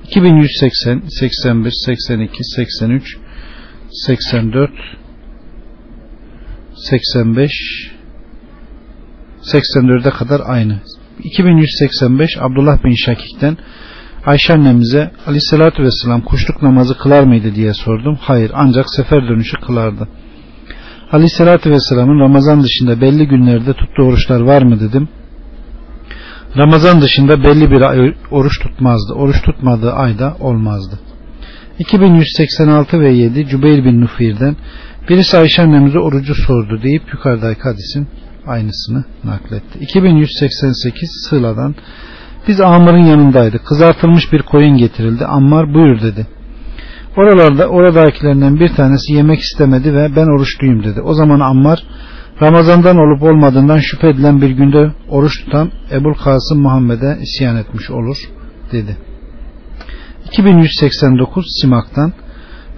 2180, 0.03 1.01
81, 1.19 1.71
82, 1.71 2.43
83, 2.43 3.17
84, 3.89 4.71
85, 6.75 7.51
84'e 9.41 10.09
kadar 10.09 10.41
aynı. 10.45 10.79
2185 11.23 12.37
Abdullah 12.39 12.83
bin 12.83 12.95
Şakik'ten 13.05 13.57
Ayşe 14.25 14.53
annemize 14.53 15.11
aleyhissalatü 15.27 15.83
vesselam 15.83 16.21
kuşluk 16.21 16.61
namazı 16.61 16.97
kılar 16.97 17.23
mıydı 17.23 17.55
diye 17.55 17.73
sordum. 17.73 18.17
Hayır 18.21 18.51
ancak 18.53 18.85
sefer 18.95 19.29
dönüşü 19.29 19.57
kılardı. 19.57 20.07
Aleyhissalatü 21.11 21.71
vesselamın 21.71 22.19
Ramazan 22.19 22.63
dışında 22.63 23.01
belli 23.01 23.27
günlerde 23.27 23.73
tuttuğu 23.73 24.03
oruçlar 24.03 24.39
var 24.39 24.61
mı 24.61 24.79
dedim. 24.79 25.09
Ramazan 26.57 27.01
dışında 27.01 27.43
belli 27.43 27.71
bir 27.71 27.81
ay 27.81 28.13
oruç 28.31 28.59
tutmazdı. 28.59 29.13
Oruç 29.13 29.41
tutmadığı 29.41 29.93
ayda 29.93 30.37
olmazdı. 30.39 30.99
2186 31.79 32.99
ve 32.99 33.13
7 33.13 33.47
Cübeyr 33.47 33.85
bin 33.85 34.01
Nufir'den 34.01 34.55
birisi 35.09 35.37
Ayşe 35.37 35.61
annemize 35.61 35.99
orucu 35.99 36.35
sordu 36.35 36.79
deyip 36.83 37.13
yukarıdaki 37.13 37.61
hadisin 37.61 38.07
aynısını 38.47 39.03
nakletti. 39.23 39.79
2188 39.79 41.09
Sıla'dan 41.29 41.75
biz 42.47 42.61
Amr'ın 42.61 43.05
yanındaydık. 43.05 43.65
Kızartılmış 43.65 44.33
bir 44.33 44.41
koyun 44.41 44.77
getirildi. 44.77 45.25
Ammar 45.25 45.73
buyur 45.73 46.01
dedi. 46.01 46.27
Oralarda 47.17 47.67
oradakilerinden 47.67 48.59
bir 48.59 48.69
tanesi 48.69 49.13
yemek 49.13 49.39
istemedi 49.39 49.93
ve 49.93 50.15
ben 50.15 50.37
oruçluyum 50.37 50.83
dedi. 50.83 51.01
O 51.01 51.13
zaman 51.13 51.39
Ammar 51.39 51.83
Ramazandan 52.41 52.97
olup 52.97 53.23
olmadığından 53.23 53.79
şüphe 53.79 54.09
edilen 54.09 54.41
bir 54.41 54.49
günde 54.49 54.91
oruç 55.09 55.45
tutan 55.45 55.71
Ebul 55.91 56.13
Kasım 56.13 56.61
Muhammed'e 56.61 57.17
isyan 57.21 57.55
etmiş 57.55 57.91
olur 57.91 58.17
dedi. 58.71 58.97
2189 60.25 61.45
Simak'tan 61.61 62.13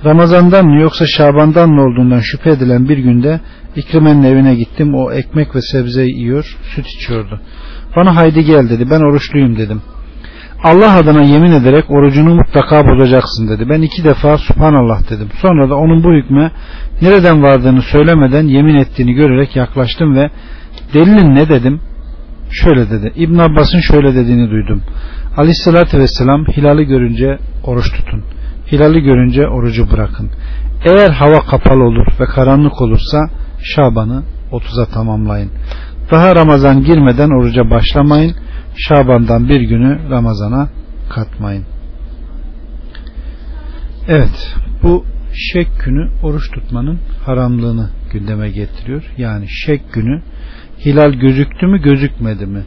Ramazandan 0.05 0.65
mı 0.65 0.81
yoksa 0.81 1.05
Şaban'dan 1.07 1.69
mı 1.69 1.81
olduğundan 1.81 2.19
şüphe 2.19 2.49
edilen 2.49 2.89
bir 2.89 2.97
günde 2.97 3.39
İkrime'nin 3.75 4.23
evine 4.23 4.55
gittim. 4.55 4.95
O 4.95 5.11
ekmek 5.11 5.55
ve 5.55 5.61
sebze 5.61 6.03
yiyor, 6.03 6.57
süt 6.75 6.85
içiyordu. 6.87 7.41
Bana 7.95 8.15
haydi 8.15 8.45
gel 8.45 8.69
dedi. 8.69 8.89
Ben 8.89 8.99
oruçluyum 8.99 9.57
dedim. 9.57 9.81
Allah 10.63 10.93
adına 10.97 11.21
yemin 11.23 11.51
ederek 11.51 11.91
orucunu 11.91 12.35
mutlaka 12.35 12.87
bozacaksın 12.87 13.47
dedi. 13.47 13.69
Ben 13.69 13.81
iki 13.81 14.03
defa 14.03 14.37
subhanallah 14.37 15.09
dedim. 15.09 15.27
Sonra 15.41 15.69
da 15.69 15.75
onun 15.75 16.03
bu 16.03 16.13
hükme 16.13 16.51
nereden 17.01 17.43
vardığını 17.43 17.81
söylemeden 17.81 18.43
yemin 18.43 18.75
ettiğini 18.75 19.13
görerek 19.13 19.55
yaklaştım 19.55 20.15
ve 20.15 20.29
delilin 20.93 21.35
ne 21.35 21.49
dedim? 21.49 21.79
Şöyle 22.51 22.89
dedi. 22.89 23.13
İbn 23.15 23.37
Abbas'ın 23.37 23.79
şöyle 23.79 24.15
dediğini 24.15 24.49
duydum. 24.49 24.81
Aleyhissalatü 25.37 25.99
vesselam 25.99 26.45
hilali 26.45 26.85
görünce 26.85 27.37
oruç 27.63 27.91
tutun. 27.91 28.23
Hilali 28.71 29.01
görünce 29.01 29.47
orucu 29.47 29.91
bırakın. 29.91 30.29
Eğer 30.85 31.09
hava 31.09 31.39
kapalı 31.39 31.83
olur 31.83 32.07
ve 32.19 32.25
karanlık 32.25 32.81
olursa 32.81 33.29
Şaban'ı 33.63 34.23
30'a 34.51 34.85
tamamlayın. 34.85 35.51
Daha 36.11 36.35
Ramazan 36.35 36.83
girmeden 36.83 37.29
oruca 37.29 37.69
başlamayın. 37.69 38.35
Şaban'dan 38.77 39.49
bir 39.49 39.61
günü 39.61 40.09
Ramazan'a 40.09 40.69
katmayın. 41.09 41.63
Evet 44.07 44.55
bu 44.83 45.05
şek 45.33 45.67
günü 45.85 46.09
oruç 46.23 46.51
tutmanın 46.51 46.99
haramlığını 47.25 47.89
gündeme 48.13 48.49
getiriyor. 48.49 49.03
Yani 49.17 49.45
şek 49.49 49.93
günü 49.93 50.21
hilal 50.85 51.13
gözüktü 51.13 51.67
mü 51.67 51.81
gözükmedi 51.81 52.45
mi? 52.45 52.63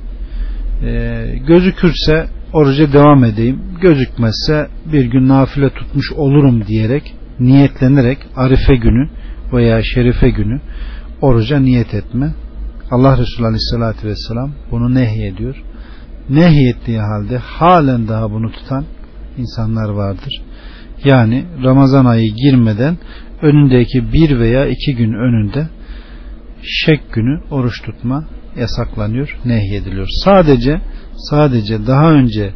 Ee, 0.84 1.38
gözükürse 1.46 2.26
oruca 2.52 2.92
devam 2.92 3.24
edeyim. 3.24 3.60
Gözükmezse 3.80 4.68
bir 4.92 5.04
gün 5.04 5.28
nafile 5.28 5.70
tutmuş 5.70 6.12
olurum 6.12 6.66
diyerek 6.66 7.14
niyetlenerek 7.40 8.18
arife 8.36 8.76
günü 8.76 9.08
veya 9.52 9.82
şerife 9.82 10.30
günü 10.30 10.60
oruca 11.22 11.60
niyet 11.60 11.94
etme. 11.94 12.34
Allah 12.90 13.18
Resulü 13.18 13.46
Aleyhisselatü 13.46 14.08
Vesselam 14.08 14.50
bunu 14.70 14.94
nehyediyor. 14.94 15.62
Nehyettiği 16.28 16.98
halde 16.98 17.38
halen 17.38 18.08
daha 18.08 18.30
bunu 18.30 18.52
tutan 18.52 18.84
insanlar 19.38 19.88
vardır. 19.88 20.42
Yani 21.04 21.44
Ramazan 21.64 22.04
ayı 22.04 22.34
girmeden 22.34 22.98
önündeki 23.42 24.12
bir 24.12 24.38
veya 24.38 24.66
iki 24.66 24.96
gün 24.96 25.12
önünde 25.12 25.68
şek 26.62 27.12
günü 27.12 27.40
oruç 27.50 27.82
tutma 27.82 28.24
yasaklanıyor, 28.56 29.36
nehyediliyor. 29.44 30.06
Sadece 30.24 30.80
sadece 31.16 31.86
daha 31.86 32.12
önce 32.12 32.54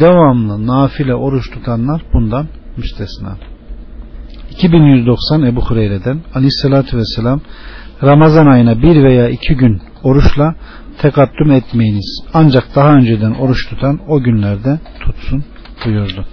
devamlı 0.00 0.66
nafile 0.66 1.14
oruç 1.14 1.50
tutanlar 1.50 2.02
bundan 2.12 2.48
müstesna. 2.76 3.36
2190 4.50 5.42
Ebu 5.42 5.60
Hureyre'den 5.60 6.20
Aleyhisselatü 6.34 6.96
Vesselam 6.96 7.40
Ramazan 8.02 8.46
ayına 8.46 8.82
bir 8.82 9.02
veya 9.02 9.28
iki 9.28 9.54
gün 9.54 9.82
oruçla 10.02 10.54
tekattüm 10.98 11.52
etmeyiniz. 11.52 12.24
Ancak 12.34 12.64
daha 12.76 12.94
önceden 12.94 13.30
oruç 13.34 13.68
tutan 13.68 14.00
o 14.08 14.22
günlerde 14.22 14.78
tutsun 15.00 15.44
buyurdu. 15.84 16.24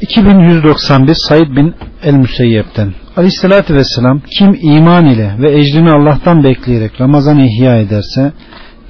2191 0.00 1.14
Said 1.14 1.56
bin 1.56 1.74
El-Müseyyep'ten 2.02 2.94
Aleyhisselatü 3.16 3.74
Vesselam 3.74 4.20
kim 4.38 4.58
iman 4.62 5.06
ile 5.06 5.34
ve 5.38 5.58
ecrini 5.58 5.90
Allah'tan 5.90 6.44
bekleyerek 6.44 7.00
Ramazan'ı 7.00 7.46
ihya 7.46 7.76
ederse 7.76 8.32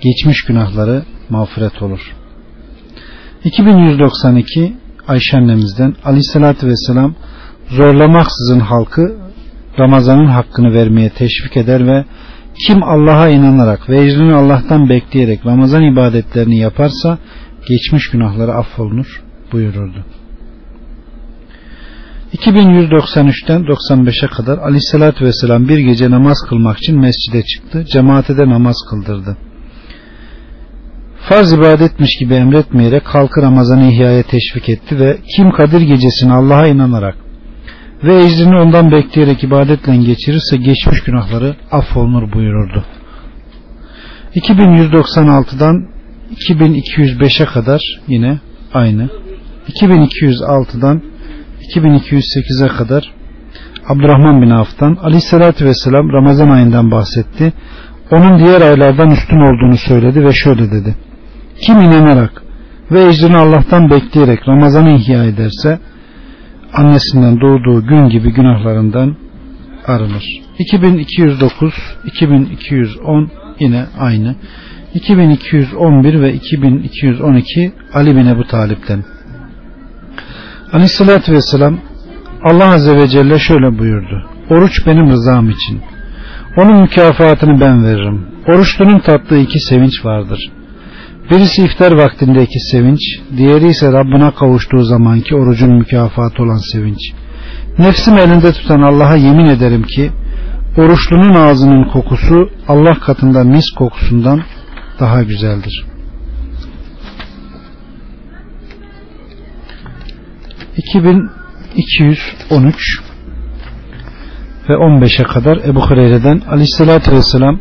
geçmiş 0.00 0.44
günahları 0.44 1.02
mağfiret 1.30 1.83
olur. 1.83 2.00
2192 3.44 4.76
Ayşe 5.09 5.37
annemizden 5.37 5.94
Aleyhisselatü 6.04 6.66
Vesselam 6.66 7.14
zorlamaksızın 7.68 8.61
halkı 8.61 9.16
Ramazan'ın 9.78 10.26
hakkını 10.26 10.74
vermeye 10.74 11.11
teşvik 11.11 11.56
eder 11.56 11.87
ve 11.87 12.04
kim 12.66 12.83
Allah'a 12.83 13.28
inanarak 13.28 13.88
ve 13.88 14.04
ecrini 14.04 14.35
Allah'tan 14.35 14.88
bekleyerek 14.88 15.46
Ramazan 15.46 15.83
ibadetlerini 15.83 16.59
yaparsa 16.59 17.18
geçmiş 17.68 18.11
günahları 18.11 18.54
affolunur 18.54 19.22
buyururdu. 19.52 20.04
2193'ten 22.35 23.62
95'e 23.62 24.29
kadar 24.29 24.59
Aleyhisselatü 24.59 25.25
Vesselam 25.25 25.69
bir 25.69 25.79
gece 25.79 26.11
namaz 26.11 26.38
kılmak 26.49 26.79
için 26.79 27.01
mescide 27.01 27.43
çıktı. 27.43 27.85
Cemaate 27.93 28.37
de 28.37 28.49
namaz 28.49 28.77
kıldırdı. 28.90 29.37
Farz 31.29 31.53
ibadetmiş 31.53 32.16
gibi 32.21 32.35
emretmeyerek 32.35 33.07
halkı 33.07 33.43
Ramazan'ı 33.43 33.93
ihyaya 33.93 34.23
teşvik 34.23 34.69
etti 34.69 34.99
ve 34.99 35.19
kim 35.37 35.51
Kadir 35.51 35.81
gecesini 35.81 36.33
Allah'a 36.33 36.66
inanarak 36.66 37.16
ve 38.05 38.25
ecrini 38.25 38.57
ondan 38.57 38.93
bekleyerek 38.93 39.45
ibadetle 39.45 39.97
geçirirse 39.97 40.57
geçmiş 40.57 41.03
günahları 41.03 41.57
affolunur 41.71 42.33
buyururdu. 42.33 42.85
2196'dan 44.35 45.88
2205'e 46.37 47.47
kadar 47.47 47.83
yine 48.09 48.40
aynı. 48.75 49.09
2206'dan 49.69 51.03
2208'e 51.76 52.68
kadar 52.68 53.12
Abdurrahman 53.88 54.42
bin 54.42 54.50
Avf'tan 54.50 54.96
Aleyhisselatü 55.02 55.64
Vesselam 55.64 56.12
Ramazan 56.12 56.48
ayından 56.48 56.90
bahsetti. 56.90 57.52
Onun 58.11 58.38
diğer 58.38 58.61
aylardan 58.61 59.11
üstün 59.11 59.40
olduğunu 59.40 59.76
söyledi 59.76 60.24
ve 60.24 60.33
şöyle 60.33 60.70
dedi. 60.70 60.96
Kim 61.61 61.80
inanarak 61.80 62.42
ve 62.90 63.09
ecrini 63.09 63.37
Allah'tan 63.37 63.90
bekleyerek 63.90 64.48
Ramazan'ı 64.48 64.90
ihya 64.90 65.24
ederse 65.24 65.78
annesinden 66.74 67.40
doğduğu 67.40 67.87
gün 67.87 68.09
gibi 68.09 68.33
günahlarından 68.33 69.16
arınır. 69.87 70.24
2209, 70.59 71.74
2210 72.04 73.30
yine 73.61 73.85
aynı. 73.98 74.35
2211 74.94 76.20
ve 76.20 76.33
2212 76.33 77.72
Ali 77.94 78.16
bin 78.16 78.26
Ebu 78.26 78.44
Talip'ten. 78.44 79.04
Aleyhissalatü 80.72 81.33
Vesselam 81.33 81.78
Allah 82.44 82.66
Azze 82.74 82.96
ve 82.96 83.09
Celle 83.09 83.38
şöyle 83.38 83.78
buyurdu. 83.78 84.26
Oruç 84.50 84.87
benim 84.87 85.11
rızam 85.11 85.50
için. 85.50 85.80
Onun 86.56 86.80
mükafatını 86.80 87.61
ben 87.61 87.85
veririm. 87.85 88.26
Oruçlunun 88.48 88.98
tattığı 88.98 89.38
iki 89.38 89.61
sevinç 89.61 90.04
vardır. 90.04 90.50
Birisi 91.30 91.62
iftar 91.62 91.92
vaktindeki 91.92 92.61
sevinç, 92.72 93.00
diğeri 93.37 93.66
ise 93.66 93.92
Rabbine 93.92 94.30
kavuştuğu 94.30 94.85
zamanki 94.85 95.35
orucun 95.35 95.74
mükafatı 95.74 96.42
olan 96.42 96.72
sevinç. 96.72 97.12
Nefsim 97.78 98.18
elinde 98.18 98.52
tutan 98.52 98.83
Allah'a 98.83 99.16
yemin 99.16 99.46
ederim 99.46 99.83
ki 99.83 100.11
oruçlunun 100.76 101.35
ağzının 101.35 101.85
kokusu 101.85 102.50
Allah 102.68 102.94
katında 103.00 103.44
mis 103.44 103.70
kokusundan 103.78 104.42
daha 105.00 105.22
güzeldir. 105.22 105.89
2213 110.81 113.01
ve 114.69 114.73
15'e 114.73 115.25
kadar 115.25 115.57
Ebu 115.57 115.90
Hureyre'den 115.90 116.43
Aleyhisselatü 116.51 117.12
Vesselam 117.12 117.61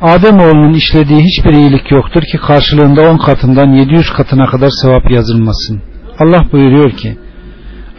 Ademoğlunun 0.00 0.72
işlediği 0.72 1.20
hiçbir 1.20 1.52
iyilik 1.52 1.90
yoktur 1.90 2.22
ki 2.22 2.38
karşılığında 2.38 3.10
10 3.10 3.18
katından 3.18 3.72
700 3.72 4.10
katına 4.10 4.46
kadar 4.46 4.70
sevap 4.82 5.10
yazılmasın. 5.10 5.82
Allah 6.18 6.46
buyuruyor 6.52 6.90
ki 6.90 7.18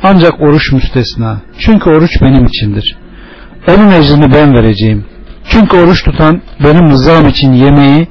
ancak 0.03 0.41
oruç 0.41 0.71
müstesna. 0.71 1.41
Çünkü 1.59 1.89
oruç 1.89 2.21
benim 2.21 2.45
içindir. 2.45 2.97
Onun 3.67 3.91
ecrini 3.91 4.33
ben 4.33 4.53
vereceğim. 4.53 5.05
Çünkü 5.49 5.77
oruç 5.77 6.03
tutan 6.03 6.41
benim 6.63 6.89
rızam 6.89 7.27
için 7.27 7.53
yemeği 7.53 8.07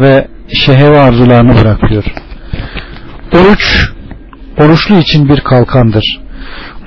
ve 0.00 0.28
şehve 0.52 1.00
arzularını 1.00 1.60
bırakıyor. 1.60 2.04
Oruç, 3.32 3.93
oruçlu 4.58 4.98
için 4.98 5.28
bir 5.28 5.40
kalkandır. 5.40 6.20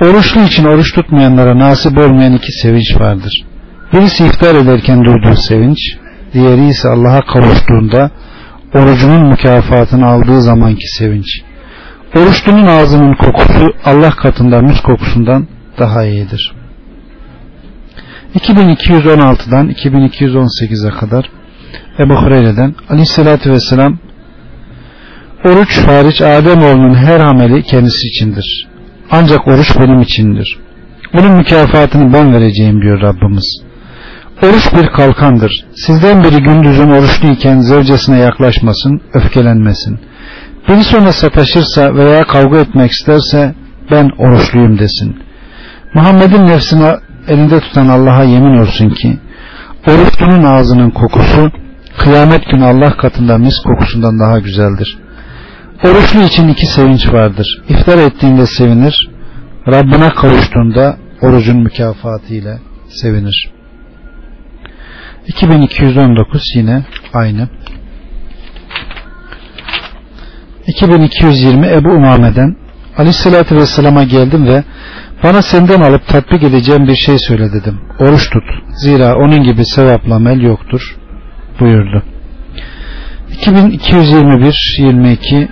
Oruçlu 0.02 0.42
için 0.42 0.66
oruç 0.66 0.94
tutmayanlara 0.94 1.60
nasip 1.60 1.98
olmayan 1.98 2.34
iki 2.34 2.52
sevinç 2.52 3.00
vardır. 3.00 3.46
Birisi 3.94 4.26
iftar 4.26 4.56
ederken 4.56 5.06
duyduğu 5.06 5.36
sevinç, 5.36 5.78
diğeri 6.34 6.68
ise 6.68 6.90
Allah'a 6.90 7.22
kavuştuğunda 7.22 8.12
orucunun 8.74 9.28
mükafatını 9.28 10.06
aldığı 10.06 10.42
zamanki 10.42 10.88
sevinç. 10.88 11.42
Oruçlunun 12.16 12.68
ağzının 12.68 13.14
kokusu 13.14 13.74
Allah 13.86 14.12
katında 14.12 14.62
mis 14.62 14.82
kokusundan 14.82 15.48
daha 15.80 16.06
iyidir. 16.06 16.54
2216'dan 18.36 19.70
2218'e 19.70 20.90
kadar 20.90 21.30
Ebu 22.00 22.16
Hureyre'den 22.16 22.76
Aleyhisselatü 22.90 23.52
Vesselam 23.52 23.98
Oruç 25.46 25.78
hariç 25.88 26.22
Ademoğlunun 26.22 26.94
her 26.94 27.20
ameli 27.20 27.64
kendisi 27.64 28.08
içindir. 28.08 28.68
Ancak 29.12 29.48
oruç 29.48 29.80
benim 29.80 30.02
içindir. 30.02 30.60
Bunun 31.14 31.32
mükafatını 31.32 32.14
ben 32.14 32.34
vereceğim 32.34 32.82
diyor 32.82 33.02
Rabbimiz. 33.02 33.62
Oruç 34.44 34.74
bir 34.76 34.88
kalkandır. 34.88 35.66
Sizden 35.76 36.24
biri 36.24 36.44
gündüzün 36.44 36.90
oruçluyken 36.90 37.60
zevcesine 37.60 38.20
yaklaşmasın, 38.20 39.02
öfkelenmesin. 39.14 40.00
Birisi 40.70 40.98
ona 40.98 41.12
sataşırsa 41.12 41.96
veya 41.96 42.24
kavga 42.24 42.60
etmek 42.60 42.92
isterse 42.92 43.56
ben 43.92 44.10
oruçluyum 44.18 44.80
desin. 44.80 45.16
Muhammed'in 45.94 46.46
nefsini 46.46 46.88
elinde 47.28 47.60
tutan 47.60 47.88
Allah'a 47.88 48.24
yemin 48.24 48.58
olsun 48.58 48.90
ki 48.90 49.18
oruçlunun 49.88 50.44
ağzının 50.44 50.90
kokusu 50.90 51.52
kıyamet 51.98 52.46
günü 52.52 52.66
Allah 52.66 52.98
katında 52.98 53.38
mis 53.38 53.60
kokusundan 53.60 54.20
daha 54.20 54.40
güzeldir. 54.40 54.98
Oruçlu 55.84 56.22
için 56.22 56.48
iki 56.48 56.66
sevinç 56.66 57.14
vardır. 57.14 57.62
İftar 57.70 57.98
ettiğinde 57.98 58.46
sevinir, 58.46 59.10
Rabbine 59.68 60.10
kavuştuğunda 60.10 60.98
orucun 61.22 61.58
mükafatı 61.58 62.34
ile 62.34 62.58
sevinir. 62.90 63.52
2219 65.28 66.44
yine 66.56 66.86
aynı. 67.14 67.50
2220 70.68 71.68
Ebu 71.68 71.90
Umame'den 71.90 72.56
Aleyhisselatü 72.98 73.56
Vesselam'a 73.56 74.04
geldim 74.04 74.48
ve 74.48 74.64
bana 75.24 75.42
senden 75.42 75.82
alıp 75.82 76.08
tatbik 76.08 76.44
edeceğim 76.44 76.88
bir 76.88 76.96
şey 76.96 77.20
söyle 77.20 77.54
dedim. 77.54 77.80
Oruç 78.00 78.30
tut. 78.30 78.44
Zira 78.76 79.16
onun 79.16 79.44
gibi 79.44 79.66
sevapla 79.66 80.16
amel 80.16 80.42
yoktur 80.42 80.96
buyurdu. 81.60 82.04
2221 83.32 84.78
22 84.80 85.48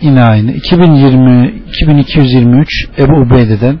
yine 0.00 0.22
aynı. 0.22 0.52
2020 0.52 1.62
2223 1.68 2.68
Ebu 2.98 3.12
Ubeyde'den 3.12 3.80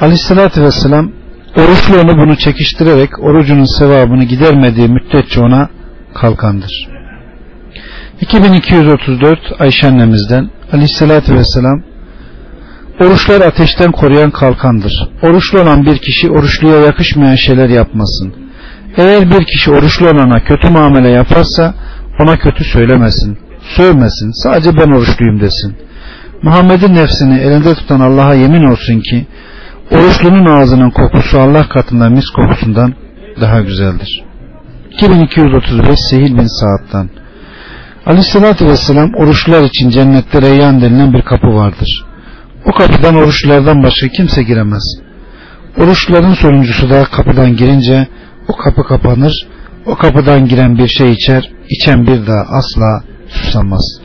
Aleyhisselatü 0.00 0.62
Vesselam 0.62 1.12
oruçlu 1.56 2.00
onu 2.00 2.18
bunu 2.18 2.36
çekiştirerek 2.36 3.18
orucunun 3.18 3.78
sevabını 3.78 4.24
gidermediği 4.24 4.88
müddetçe 4.88 5.40
ona 5.40 5.68
kalkandır. 6.14 6.88
2234 8.20 9.38
Ayşe 9.58 9.86
annemizden 9.86 10.50
Aleyhisselatü 10.72 11.34
Vesselam 11.34 11.82
Oruçlar 13.00 13.40
ateşten 13.40 13.92
koruyan 13.92 14.30
kalkandır. 14.30 15.08
Oruçlu 15.22 15.60
olan 15.60 15.86
bir 15.86 15.98
kişi 15.98 16.30
oruçluya 16.30 16.76
yakışmayan 16.76 17.36
şeyler 17.36 17.68
yapmasın. 17.68 18.34
Eğer 18.96 19.30
bir 19.30 19.44
kişi 19.44 19.70
oruçlu 19.70 20.08
olana 20.08 20.44
kötü 20.44 20.70
muamele 20.70 21.08
yaparsa 21.08 21.74
ona 22.20 22.36
kötü 22.36 22.64
söylemesin, 22.64 23.38
sövmesin, 23.76 24.42
sadece 24.42 24.76
ben 24.76 24.90
oruçluyum 24.90 25.40
desin. 25.40 25.76
Muhammed'in 26.42 26.94
nefsini 26.94 27.38
elinde 27.38 27.74
tutan 27.74 28.00
Allah'a 28.00 28.34
yemin 28.34 28.62
olsun 28.62 29.00
ki 29.00 29.26
oruçlunun 29.90 30.46
ağzının 30.46 30.90
kokusu 30.90 31.40
Allah 31.40 31.68
katında 31.68 32.08
mis 32.08 32.30
kokusundan 32.30 32.94
daha 33.40 33.60
güzeldir. 33.60 34.24
2235 34.90 35.98
Sehil 36.10 36.38
bin 36.38 36.46
Saad'dan 36.46 37.10
Aleyhissalatü 38.06 38.66
Vesselam 38.66 39.14
oruçlular 39.14 39.62
için 39.62 39.90
cennette 39.90 40.42
reyyan 40.42 40.80
denilen 40.82 41.12
bir 41.12 41.22
kapı 41.22 41.46
vardır. 41.46 42.04
O 42.66 42.72
kapıdan 42.72 43.14
oruçlulardan 43.14 43.82
başka 43.82 44.08
kimse 44.08 44.42
giremez. 44.42 44.82
Oruçluların 45.78 46.34
sonuncusu 46.34 46.90
da 46.90 47.04
kapıdan 47.04 47.56
girince 47.56 48.08
o 48.48 48.56
kapı 48.56 48.82
kapanır. 48.84 49.46
O 49.86 49.94
kapıdan 49.94 50.48
giren 50.48 50.78
bir 50.78 50.88
şey 50.88 51.12
içer, 51.12 51.50
içen 51.68 52.06
bir 52.06 52.26
daha 52.26 52.42
asla 52.48 53.02
susamaz. 53.30 54.00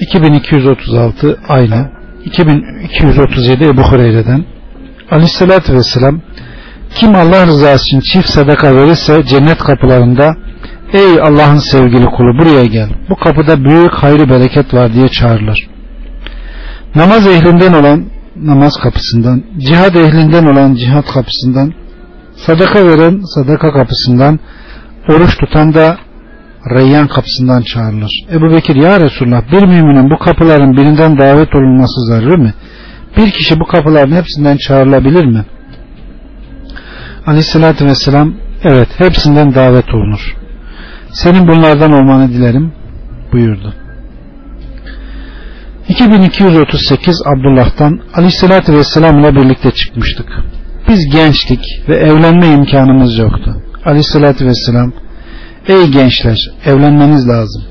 2236 0.00 1.38
aynı. 1.48 1.90
2237 2.24 3.64
Ebu 3.64 3.82
Hureyre'den 3.82 4.44
Aleyhisselatü 5.10 5.74
Vesselam 5.74 6.20
kim 6.94 7.14
Allah 7.14 7.46
rızası 7.46 7.84
için 7.84 8.00
çift 8.00 8.28
sadaka 8.28 8.76
verirse 8.76 9.22
cennet 9.22 9.58
kapılarında 9.58 10.36
Ey 10.92 11.20
Allah'ın 11.20 11.58
sevgili 11.58 12.06
kulu 12.06 12.38
buraya 12.38 12.64
gel. 12.64 12.90
Bu 13.10 13.16
kapıda 13.16 13.64
büyük 13.64 13.92
hayır 13.92 14.28
bereket 14.30 14.74
var 14.74 14.92
diye 14.92 15.08
çağırılır. 15.08 15.68
Namaz 16.94 17.26
ehlinden 17.26 17.72
olan 17.72 18.04
namaz 18.36 18.72
kapısından, 18.82 19.42
cihad 19.58 19.94
ehlinden 19.94 20.46
olan 20.46 20.74
cihad 20.74 21.04
kapısından, 21.14 21.72
sadaka 22.36 22.86
veren 22.86 23.20
sadaka 23.34 23.72
kapısından, 23.72 24.38
oruç 25.08 25.38
tutan 25.38 25.74
da 25.74 25.96
Reyyan 26.66 27.08
kapısından 27.08 27.62
çağrılır. 27.62 28.10
Ebu 28.32 28.52
Bekir 28.52 28.76
ya 28.76 29.00
Resulullah 29.00 29.52
bir 29.52 29.66
müminin 29.66 30.10
bu 30.10 30.18
kapıların 30.24 30.76
birinden 30.76 31.18
davet 31.18 31.54
olunması 31.54 32.06
zararı 32.06 32.38
mı? 32.38 32.52
Bir 33.16 33.30
kişi 33.30 33.60
bu 33.60 33.64
kapıların 33.64 34.12
hepsinden 34.12 34.56
çağrılabilir 34.56 35.24
mi? 35.24 35.44
Aleyhissalatü 37.26 37.86
vesselam 37.86 38.34
evet 38.64 38.88
hepsinden 38.98 39.54
davet 39.54 39.94
olunur. 39.94 40.36
Senin 41.12 41.48
bunlardan 41.48 41.92
olmanı 41.92 42.28
dilerim 42.28 42.72
buyurdu. 43.32 43.74
2238 45.88 47.22
Abdullah'tan 47.26 48.00
Aleyhisselatü 48.14 48.72
Vesselam 48.72 49.18
ile 49.18 49.36
birlikte 49.36 49.70
çıkmıştık. 49.70 50.26
Biz 50.88 51.10
gençlik 51.12 51.60
ve 51.88 51.96
evlenme 51.96 52.46
imkanımız 52.46 53.18
yoktu. 53.18 53.62
Aleyhisselatü 53.84 54.46
Vesselam 54.46 54.92
Ey 55.68 55.86
gençler 55.86 56.38
evlenmeniz 56.64 57.28
lazım. 57.28 57.62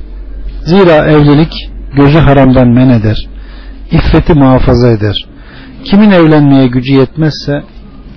Zira 0.64 1.12
evlilik 1.12 1.54
gözü 1.96 2.18
haramdan 2.18 2.68
men 2.68 2.90
eder. 2.90 3.28
İffeti 3.92 4.34
muhafaza 4.34 4.92
eder. 4.92 5.26
Kimin 5.84 6.12
evlenmeye 6.12 6.68
gücü 6.68 6.94
yetmezse 6.94 7.64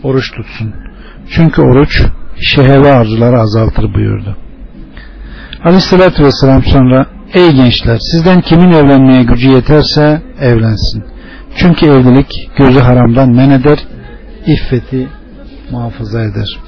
oruç 0.03 0.31
tutsun. 0.31 0.75
Çünkü 1.31 1.63
oruç 1.63 2.03
şehve 2.41 2.93
arzuları 2.93 3.41
azaltır 3.41 3.95
buyurdu. 3.95 4.37
Aleyhissalatü 5.65 6.25
vesselam 6.25 6.63
sonra 6.63 7.07
Ey 7.35 7.51
gençler 7.51 7.99
sizden 8.13 8.41
kimin 8.41 8.73
evlenmeye 8.73 9.23
gücü 9.23 9.49
yeterse 9.49 10.23
evlensin. 10.41 11.05
Çünkü 11.57 11.87
evlilik 11.87 12.51
gözü 12.57 12.79
haramdan 12.79 13.31
men 13.33 13.51
eder, 13.51 13.79
iffeti 14.47 15.09
muhafaza 15.71 16.23
eder. 16.23 16.59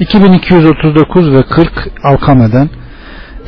2239 0.00 1.32
ve 1.32 1.42
40 1.42 1.72
Alkame'den 2.04 2.70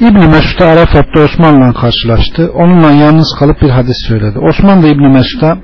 İbni 0.00 0.26
Mesud 0.26 0.60
Arafat'ta 0.60 1.20
Osman'la 1.24 1.72
karşılaştı. 1.72 2.50
Onunla 2.54 2.90
yalnız 2.90 3.36
kalıp 3.38 3.62
bir 3.62 3.70
hadis 3.70 3.96
söyledi. 4.08 4.38
Osman 4.38 4.82
da 4.82 4.88
İbni 4.88 5.08
Mesud'a 5.08 5.58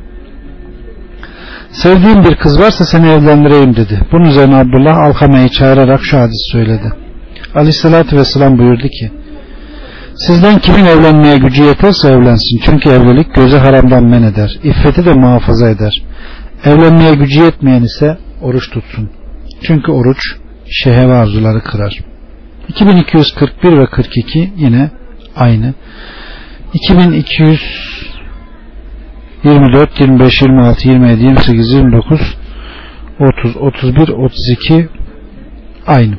sevdiğim 1.73 2.25
bir 2.25 2.35
kız 2.35 2.61
varsa 2.61 2.85
seni 2.85 3.09
evlendireyim 3.09 3.77
dedi. 3.77 4.01
Bunun 4.13 4.25
üzerine 4.25 4.57
Abdullah 4.57 4.97
Alkame'yi 4.99 5.51
çağırarak 5.51 6.01
şu 6.03 6.19
hadis 6.19 6.49
söyledi. 6.53 6.93
Aleyhissalatü 7.55 8.17
vesselam 8.17 8.59
buyurdu 8.59 8.89
ki 8.89 9.11
Sizden 10.17 10.59
kimin 10.59 10.85
evlenmeye 10.85 11.37
gücü 11.37 11.63
yeterse 11.63 12.09
evlensin. 12.09 12.61
Çünkü 12.65 12.89
evlilik 12.89 13.35
göze 13.35 13.59
haramdan 13.59 14.05
men 14.05 14.23
eder. 14.23 14.59
İffeti 14.63 15.05
de 15.05 15.13
muhafaza 15.13 15.71
eder. 15.71 16.03
Evlenmeye 16.65 17.15
gücü 17.15 17.41
yetmeyen 17.43 17.83
ise 17.83 18.19
oruç 18.43 18.71
tutsun. 18.71 19.11
Çünkü 19.63 19.93
oruç 19.93 20.19
şehve 20.75 21.13
arzuları 21.13 21.61
kırar. 21.63 22.01
2241 22.69 23.79
ve 23.79 23.87
42 23.87 24.53
yine 24.57 24.91
aynı. 25.37 25.75
2200 26.75 27.61
24, 29.45 30.01
25, 30.01 30.43
26, 30.43 30.89
27, 30.89 31.23
28, 31.25 31.73
29, 31.73 32.37
30, 33.21 33.57
31, 33.57 34.09
32 34.09 34.89
aynı. 35.87 36.15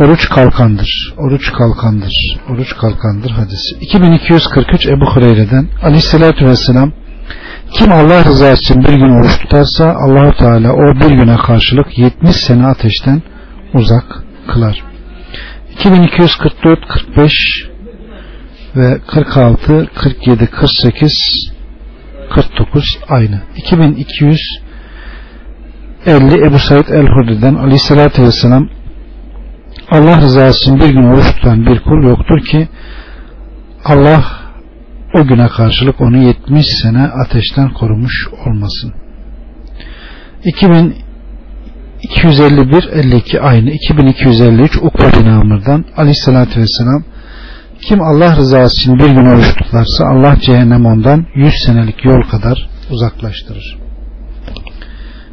Oruç 0.00 0.28
kalkandır. 0.28 1.14
Oruç 1.18 1.52
kalkandır. 1.52 2.36
Oruç 2.50 2.76
kalkandır 2.76 3.30
hadisi. 3.30 3.76
2243 3.80 4.86
Ebu 4.86 5.06
Hureyre'den 5.06 5.68
Aleyhisselatü 5.82 6.46
Vesselam 6.46 6.92
kim 7.78 7.92
Allah 7.92 8.24
rızası 8.24 8.62
için 8.62 8.84
bir 8.84 8.92
gün 8.92 9.20
oruç 9.20 9.38
tutarsa 9.40 9.84
Allahu 9.84 10.36
Teala 10.36 10.72
o 10.72 11.00
bir 11.00 11.16
güne 11.16 11.36
karşılık 11.36 11.98
70 11.98 12.36
sene 12.36 12.66
ateşten 12.66 13.22
uzak 13.74 14.24
kılar. 14.48 14.84
2244, 15.72 16.88
45 16.88 17.32
ve 18.76 18.98
46, 19.06 19.86
47, 19.94 20.46
48 20.46 21.54
49 22.34 22.98
aynı. 23.08 23.42
2250 23.56 26.46
Ebu 26.46 26.58
Said 26.58 26.88
el-Hurri'den 26.88 27.54
aleyhissalatü 27.54 28.22
vesselam 28.22 28.68
Allah 29.90 30.20
rızası 30.20 30.62
için 30.62 30.80
bir 30.80 30.88
gün 30.88 31.04
oruç 31.04 31.34
tutan 31.36 31.66
bir 31.66 31.80
kul 31.80 32.02
yoktur 32.02 32.40
ki 32.40 32.68
Allah 33.84 34.43
o 35.14 35.26
güne 35.26 35.48
karşılık 35.48 36.00
onu 36.00 36.16
70 36.16 36.66
sene 36.82 37.02
ateşten 37.02 37.70
korumuş 37.70 38.28
olmasın. 38.46 38.92
2251 40.44 42.88
52 42.92 43.40
aynı 43.40 43.70
2253 43.70 44.76
Ukbe 44.76 45.20
bin 45.20 45.26
Amr'dan 45.26 45.84
aleyhissalatü 45.96 46.60
vesselam 46.60 47.04
kim 47.80 48.02
Allah 48.02 48.36
rızası 48.36 48.80
için 48.80 48.98
bir 48.98 49.08
gün 49.08 49.26
oruç 49.26 49.54
tutarsa 49.56 50.04
Allah 50.04 50.36
cehennem 50.40 50.86
ondan 50.86 51.26
100 51.34 51.54
senelik 51.66 52.04
yol 52.04 52.22
kadar 52.22 52.68
uzaklaştırır. 52.90 53.78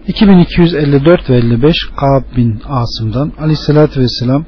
2254 0.07 1.29
ve 1.29 1.37
55 1.37 1.75
Kaab 1.99 2.37
bin 2.37 2.61
Asım'dan 2.69 3.33
Aleyhisselatü 3.39 4.01
Vesselam 4.01 4.45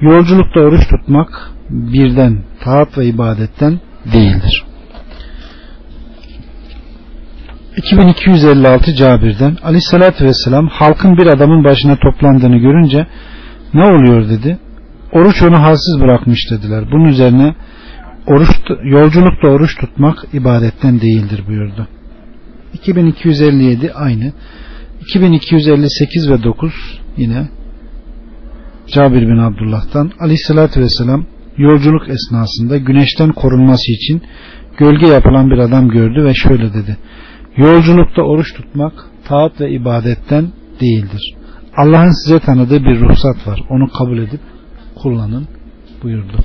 yolculukta 0.00 0.60
oruç 0.60 0.88
tutmak 0.88 1.50
birden 1.70 2.42
taat 2.64 2.98
ve 2.98 3.06
ibadetten 3.06 3.80
değildir. 4.12 4.64
2256 7.76 8.94
Cabir'den 8.94 9.56
Aleyhisselatü 9.62 10.24
Vesselam 10.24 10.68
halkın 10.68 11.16
bir 11.16 11.26
adamın 11.26 11.64
başına 11.64 11.96
toplandığını 11.96 12.56
görünce 12.56 13.06
ne 13.74 13.84
oluyor 13.84 14.28
dedi. 14.28 14.58
Oruç 15.12 15.42
onu 15.42 15.62
halsiz 15.62 16.00
bırakmış 16.00 16.50
dediler. 16.50 16.84
Bunun 16.92 17.04
üzerine 17.04 17.54
oruç, 18.26 18.48
yolculukta 18.84 19.48
oruç 19.48 19.76
tutmak 19.76 20.24
ibadetten 20.32 21.00
değildir 21.00 21.42
buyurdu. 21.48 21.88
2257 22.74 23.92
aynı. 23.92 24.32
2258 25.00 26.30
ve 26.30 26.42
9 26.42 26.72
yine 27.16 27.48
Cabir 28.86 29.22
bin 29.22 29.38
Abdullah'tan 29.38 30.12
Aleyhisselatü 30.20 30.80
Vesselam 30.80 31.24
yolculuk 31.56 32.08
esnasında 32.08 32.76
güneşten 32.76 33.32
korunması 33.32 33.92
için 33.92 34.22
gölge 34.78 35.06
yapılan 35.06 35.50
bir 35.50 35.58
adam 35.58 35.88
gördü 35.88 36.24
ve 36.24 36.34
şöyle 36.34 36.74
dedi. 36.74 36.96
Yolculukta 37.56 38.22
oruç 38.22 38.54
tutmak 38.54 38.92
taat 39.24 39.60
ve 39.60 39.70
ibadetten 39.70 40.52
değildir. 40.80 41.34
Allah'ın 41.76 42.24
size 42.24 42.38
tanıdığı 42.38 42.84
bir 42.84 43.00
ruhsat 43.00 43.46
var. 43.46 43.60
Onu 43.70 43.88
kabul 43.98 44.18
edip 44.18 44.40
kullanın 45.02 45.48
buyurdu. 46.02 46.44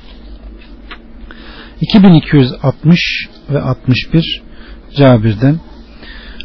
2260 1.80 3.00
ve 3.50 3.60
61 3.60 4.42
Cabir'den 4.96 5.60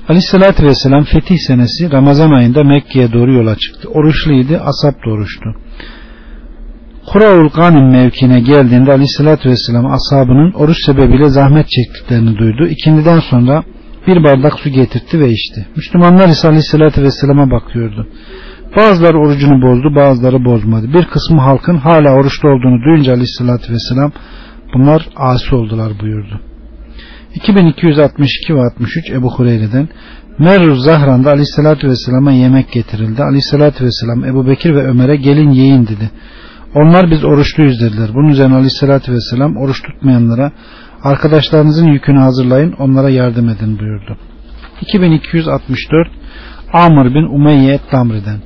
Aleyhissalatü 0.09 0.63
Vesselam 0.63 1.03
fetih 1.03 1.37
senesi 1.47 1.91
Ramazan 1.91 2.31
ayında 2.31 2.63
Mekke'ye 2.63 3.13
doğru 3.13 3.33
yola 3.33 3.55
çıktı. 3.55 3.89
Oruçluydu, 3.89 4.55
asap 4.55 5.05
da 5.05 5.09
oruçtu. 5.09 5.55
Kuraul 7.05 7.49
Ganim 7.49 7.91
mevkine 7.91 8.39
geldiğinde 8.39 8.91
Aleyhissalatü 8.91 9.49
Vesselam 9.49 9.85
ashabının 9.85 10.51
oruç 10.51 10.77
sebebiyle 10.85 11.29
zahmet 11.29 11.69
çektiklerini 11.69 12.37
duydu. 12.37 12.67
İkindiden 12.67 13.19
sonra 13.19 13.63
bir 14.07 14.23
bardak 14.23 14.59
su 14.59 14.69
getirtti 14.69 15.19
ve 15.19 15.29
içti. 15.29 15.67
Müslümanlar 15.75 16.27
ise 16.27 16.47
Aleyhissalatü 16.47 17.01
Vesselam'a 17.01 17.51
bakıyordu. 17.51 18.07
Bazıları 18.77 19.17
orucunu 19.17 19.61
bozdu, 19.61 19.95
bazıları 19.95 20.45
bozmadı. 20.45 20.93
Bir 20.93 21.05
kısmı 21.05 21.41
halkın 21.41 21.77
hala 21.77 22.13
oruçlu 22.13 22.49
olduğunu 22.49 22.83
duyunca 22.85 23.11
aleyhissalatü 23.13 23.73
vesselam 23.73 24.11
bunlar 24.73 25.09
asi 25.15 25.55
oldular 25.55 25.91
buyurdu. 26.01 26.39
2262 27.35 28.55
ve 28.55 28.61
63 28.61 29.09
Ebu 29.09 29.33
Hureyre'den 29.33 29.89
Merruz 30.39 30.83
Zahran'da 30.83 31.29
aleyhissalatü 31.29 31.87
vesselama 31.87 32.31
yemek 32.31 32.71
getirildi. 32.71 33.23
Aleyhissalatü 33.23 33.85
vesselam 33.85 34.25
Ebu 34.25 34.47
Bekir 34.47 34.75
ve 34.75 34.83
Ömer'e 34.83 35.15
gelin 35.15 35.49
yiyin 35.49 35.87
dedi. 35.87 36.09
Onlar 36.75 37.11
biz 37.11 37.23
oruçluyuz 37.23 37.81
dediler. 37.81 38.09
Bunun 38.13 38.29
üzerine 38.29 38.53
aleyhissalatü 38.53 39.11
vesselam 39.13 39.57
oruç 39.57 39.81
tutmayanlara 39.83 40.51
arkadaşlarınızın 41.03 41.87
yükünü 41.87 42.19
hazırlayın 42.19 42.71
onlara 42.71 43.09
yardım 43.09 43.49
edin 43.49 43.79
buyurdu. 43.79 44.17
2264 44.81 46.07
Amr 46.73 47.13
bin 47.13 47.35
Umeyye 47.35 47.79
Damri'den 47.91 48.39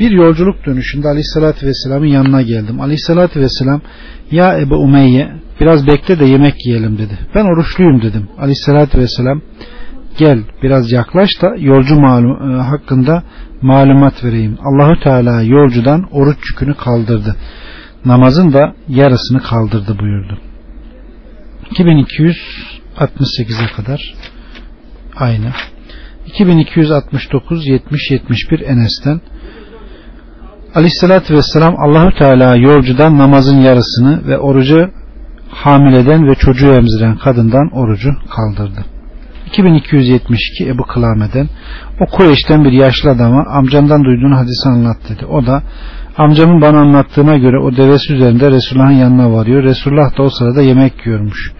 bir 0.00 0.10
yolculuk 0.10 0.66
dönüşünde 0.66 1.08
Aleyhisselatü 1.08 1.66
Vesselam'ın 1.66 2.06
yanına 2.06 2.42
geldim. 2.42 2.80
Aleyhisselatü 2.80 3.40
Vesselam 3.40 3.80
ya 4.30 4.58
Ebu 4.58 4.74
Umeyye 4.74 5.32
biraz 5.60 5.86
bekle 5.86 6.20
de 6.20 6.24
yemek 6.24 6.66
yiyelim 6.66 6.98
dedi. 6.98 7.18
Ben 7.34 7.44
oruçluyum 7.44 8.02
dedim. 8.02 8.28
Aleyhisselatü 8.38 8.98
Vesselam 8.98 9.40
gel 10.18 10.38
biraz 10.62 10.92
yaklaş 10.92 11.30
da 11.42 11.54
yolcu 11.58 12.00
malum, 12.00 12.52
e, 12.52 12.62
hakkında 12.62 13.22
malumat 13.62 14.24
vereyim. 14.24 14.58
Allahu 14.64 15.00
Teala 15.00 15.42
yolcudan 15.42 16.04
oruç 16.12 16.38
yükünü 16.50 16.74
kaldırdı. 16.74 17.36
Namazın 18.04 18.52
da 18.52 18.74
yarısını 18.88 19.42
kaldırdı 19.42 19.98
buyurdu. 19.98 20.38
2268'e 21.72 23.66
kadar 23.76 24.14
aynı. 25.16 25.52
2269 26.26 27.66
70 27.66 28.10
71 28.10 28.60
Enes'ten 28.60 29.20
Aleyhissalatü 30.74 31.34
vesselam 31.34 31.74
Allahü 31.78 32.18
Teala 32.18 32.56
yolcudan 32.56 33.18
namazın 33.18 33.60
yarısını 33.60 34.26
ve 34.26 34.38
orucu 34.38 34.90
hamileden 35.48 36.28
ve 36.28 36.34
çocuğu 36.34 36.72
emziren 36.72 37.16
kadından 37.16 37.70
orucu 37.72 38.10
kaldırdı. 38.36 38.84
2272 39.46 40.68
Ebu 40.68 40.82
Kılame'den 40.82 41.48
o 42.00 42.06
Kureyş'ten 42.06 42.64
bir 42.64 42.72
yaşlı 42.72 43.10
adama 43.10 43.44
amcamdan 43.50 44.04
duyduğun 44.04 44.32
hadisi 44.32 44.68
anlat 44.68 44.96
dedi. 45.08 45.26
O 45.26 45.46
da 45.46 45.62
amcamın 46.16 46.60
bana 46.60 46.80
anlattığına 46.80 47.36
göre 47.36 47.58
o 47.58 47.76
devesi 47.76 48.14
üzerinde 48.14 48.50
Resulullah'ın 48.50 48.90
yanına 48.90 49.32
varıyor. 49.32 49.62
Resulullah 49.62 50.18
da 50.18 50.22
o 50.22 50.30
sırada 50.30 50.62
yemek 50.62 51.06
yiyormuş. 51.06 51.52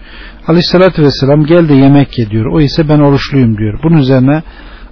Aleyhissalatü 0.47 1.03
vesselam 1.03 1.45
gel 1.45 1.69
de 1.69 1.73
yemek 1.73 2.19
ye 2.19 2.29
diyor. 2.29 2.45
O 2.45 2.61
ise 2.61 2.89
ben 2.89 2.99
oruçluyum 2.99 3.57
diyor. 3.57 3.79
Bunun 3.83 3.97
üzerine 3.97 4.43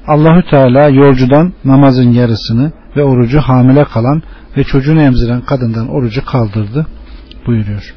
Allahü 0.08 0.50
Teala 0.50 0.90
yolcudan 0.90 1.54
namazın 1.66 2.12
yarısını 2.12 2.72
ve 2.96 3.04
orucu 3.04 3.40
hamile 3.40 3.84
kalan 3.84 4.22
ve 4.58 4.64
çocuğunu 4.64 5.02
emziren 5.02 5.42
kadından 5.42 5.90
orucu 5.90 6.26
kaldırdı 6.26 6.88
buyuruyor. 7.48 7.96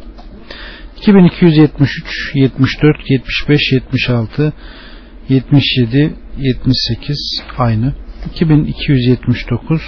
2273, 0.96 2.30
74, 2.34 2.96
75, 3.10 3.72
76, 3.72 4.52
77, 5.28 6.14
78 6.38 7.42
aynı. 7.58 7.94
2279 8.30 9.82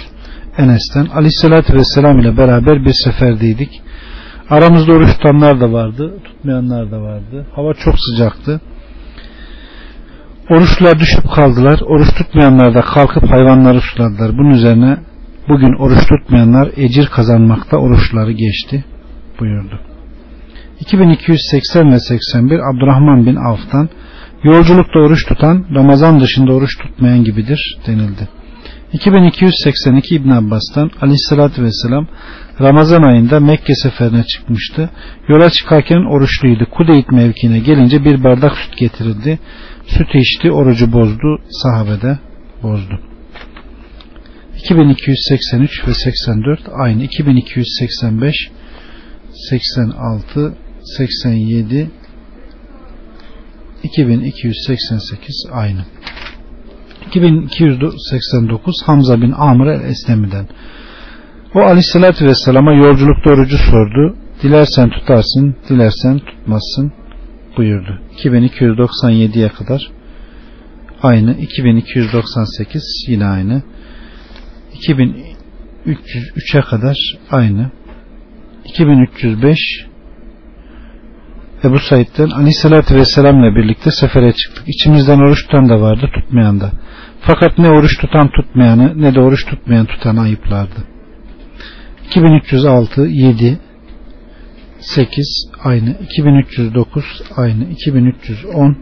Enes'ten 0.59 1.05
Aleyhisselatü 1.05 1.73
Vesselam 1.73 2.19
ile 2.19 2.37
beraber 2.37 2.85
bir 2.85 2.93
seferdeydik. 2.93 3.81
Aramızda 4.49 4.91
oruç 4.91 5.09
tutanlar 5.13 5.61
da 5.61 5.71
vardı, 5.71 6.13
tutmayanlar 6.23 6.91
da 6.91 7.01
vardı. 7.01 7.45
Hava 7.55 7.73
çok 7.73 7.95
sıcaktı. 7.99 8.61
Oruçlar 10.49 10.99
düşüp 10.99 11.31
kaldılar. 11.35 11.79
Oruç 11.81 12.13
tutmayanlar 12.17 12.75
da 12.75 12.81
kalkıp 12.81 13.31
hayvanları 13.31 13.81
suladılar. 13.81 14.37
Bunun 14.37 14.49
üzerine 14.49 14.97
bugün 15.49 15.73
oruç 15.83 16.07
tutmayanlar 16.07 16.71
ecir 16.75 17.05
kazanmakta 17.07 17.77
oruçları 17.77 18.31
geçti 18.31 18.85
buyurdu. 19.39 19.79
2280 20.79 21.91
ve 21.91 21.99
81 21.99 22.59
Abdurrahman 22.59 23.25
bin 23.25 23.35
Avf'tan 23.35 23.89
yolculukta 24.43 24.99
oruç 24.99 25.25
tutan 25.25 25.65
Ramazan 25.75 26.19
dışında 26.21 26.53
oruç 26.53 26.77
tutmayan 26.77 27.23
gibidir 27.23 27.77
denildi. 27.87 28.38
2282 28.93 30.15
İbn 30.15 30.29
Abbas'tan 30.29 30.91
Aleyhisselatü 31.01 31.63
Vesselam 31.63 32.07
Ramazan 32.61 33.03
ayında 33.03 33.39
Mekke 33.39 33.75
seferine 33.75 34.23
çıkmıştı. 34.23 34.89
Yola 35.27 35.49
çıkarken 35.49 36.11
oruçluydu. 36.11 36.67
Kudeyt 36.71 37.11
mevkine 37.11 37.59
gelince 37.59 38.05
bir 38.05 38.23
bardak 38.23 38.57
süt 38.57 38.77
getirildi. 38.77 39.39
Süt 39.87 40.15
içti, 40.15 40.51
orucu 40.51 40.93
bozdu, 40.93 41.41
sahabede 41.49 42.19
bozdu. 42.63 42.99
2283 44.57 45.87
ve 45.87 45.93
84 45.93 46.59
aynı. 46.73 47.03
2285 47.03 48.35
86 49.49 50.53
87 50.97 51.91
2288 53.83 55.45
aynı. 55.51 55.85
2289 57.09 58.75
Hamza 58.85 59.21
bin 59.21 59.31
Amr 59.31 59.67
el-Eslemi'den. 59.67 60.47
O 61.55 61.59
aleyhissalatü 61.59 62.25
vesselama 62.25 62.73
yolculukta 62.73 63.29
orucu 63.29 63.57
sordu. 63.57 64.15
Dilersen 64.43 64.89
tutarsın, 64.89 65.55
dilersen 65.69 66.19
tutmazsın 66.19 66.91
buyurdu. 67.57 68.01
2297'ye 68.17 69.49
kadar 69.49 69.91
aynı. 71.01 71.37
2298 71.37 73.05
yine 73.07 73.25
aynı. 73.25 73.61
2303'e 74.73 76.61
kadar 76.61 76.97
aynı. 77.31 77.71
2305 78.65 79.88
Ebu 81.63 81.79
Said'den 81.79 82.29
Aleyhisselatü 82.29 82.95
Vesselam'la 82.95 83.55
birlikte 83.55 83.91
sefere 83.91 84.33
çıktık. 84.33 84.63
İçimizden 84.67 85.19
oruç 85.19 85.45
tutan 85.45 85.69
da 85.69 85.81
vardı, 85.81 86.09
tutmayan 86.13 86.59
da. 86.59 86.71
Fakat 87.21 87.57
ne 87.57 87.69
oruç 87.69 87.97
tutan 87.97 88.29
tutmayanı 88.31 89.01
ne 89.01 89.15
de 89.15 89.19
oruç 89.19 89.45
tutmayan 89.45 89.85
tutanı 89.85 90.21
ayıplardı. 90.21 90.83
2306 92.07 93.01
7 93.01 93.59
8 94.79 95.49
aynı 95.63 95.97
2309 96.01 97.21
aynı 97.35 97.63
2310 97.63 98.77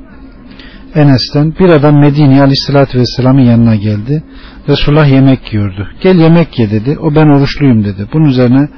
Enes'ten 0.96 1.54
bir 1.60 1.70
adam 1.70 2.00
Medine'ye 2.00 2.42
aleyhissalatü 2.42 3.00
vesselamın 3.00 3.42
yanına 3.42 3.76
geldi. 3.76 4.24
Resulullah 4.70 5.08
yemek 5.12 5.54
yiyordu. 5.54 5.88
Gel 6.02 6.16
yemek 6.16 6.60
ye 6.60 6.72
dedi. 6.72 6.98
O 7.00 7.16
ben 7.16 7.28
oruçluyum 7.28 7.84
dedi. 7.84 8.08
Bunun 8.13 8.26
üzerine 8.26 8.70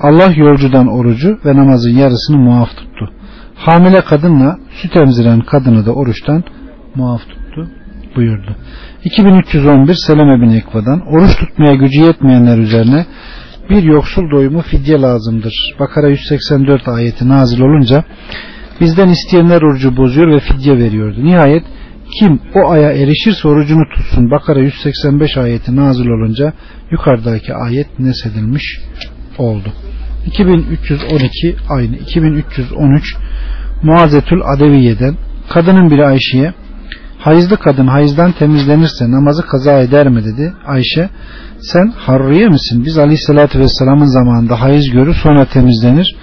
Allah 0.00 0.32
yolcudan 0.36 0.86
orucu 0.86 1.38
ve 1.44 1.56
namazın 1.56 1.90
yarısını 1.90 2.36
muaf 2.36 2.76
tuttu. 2.76 3.12
Hamile 3.58 4.00
kadınla 4.00 4.58
süt 4.70 4.96
emziren 4.96 5.40
kadını 5.40 5.86
da 5.86 5.92
oruçtan 5.92 6.44
muaf 6.94 7.20
tuttu 7.20 7.68
buyurdu. 8.16 8.56
2311 9.04 9.94
Seleme 10.06 10.42
bin 10.42 10.50
Ekva'dan 10.50 11.00
oruç 11.06 11.36
tutmaya 11.36 11.74
gücü 11.74 12.00
yetmeyenler 12.00 12.58
üzerine 12.58 13.06
bir 13.70 13.82
yoksul 13.82 14.30
doyumu 14.30 14.62
fidye 14.62 15.00
lazımdır. 15.00 15.54
Bakara 15.80 16.08
184 16.08 16.88
ayeti 16.88 17.28
nazil 17.28 17.60
olunca 17.60 18.04
bizden 18.80 19.08
isteyenler 19.08 19.62
orucu 19.62 19.96
bozuyor 19.96 20.28
ve 20.28 20.40
fidye 20.40 20.78
veriyordu. 20.78 21.24
Nihayet 21.24 21.64
kim 22.18 22.40
o 22.54 22.70
aya 22.70 22.92
erişirse 22.92 23.48
orucunu 23.48 23.88
tutsun. 23.96 24.30
Bakara 24.30 24.60
185 24.60 25.36
ayeti 25.36 25.76
nazil 25.76 26.06
olunca 26.06 26.52
yukarıdaki 26.90 27.54
ayet 27.54 27.98
nesedilmiş 27.98 28.80
oldu. 29.38 29.72
2312 30.26 31.56
aynı 31.68 31.96
2313 31.96 33.16
Muazetül 33.82 34.40
Adeviye'den 34.54 35.16
kadının 35.48 35.90
biri 35.90 36.06
Ayşe'ye 36.06 36.52
hayızlı 37.18 37.56
kadın 37.56 37.86
hayızdan 37.86 38.32
temizlenirse 38.32 39.10
namazı 39.10 39.46
kaza 39.46 39.80
eder 39.80 40.08
mi 40.08 40.24
dedi. 40.24 40.52
Ayşe 40.66 41.08
sen 41.60 41.92
harriye 41.96 42.48
misin? 42.48 42.84
Biz 42.84 42.98
aleyhissalatü 42.98 43.58
vesselamın 43.58 44.06
zamanında 44.06 44.60
hayız 44.60 44.90
görür 44.90 45.14
sonra 45.22 45.44
temizlenir. 45.44 46.16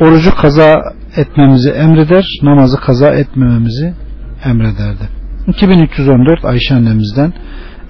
Orucu 0.00 0.34
kaza 0.34 0.74
etmemizi 1.16 1.70
emreder, 1.70 2.24
namazı 2.42 2.76
kaza 2.80 3.10
etmememizi 3.10 3.94
emrederdi. 4.44 5.08
2314 5.46 6.44
Ayşe 6.44 6.74
annemizden 6.74 7.32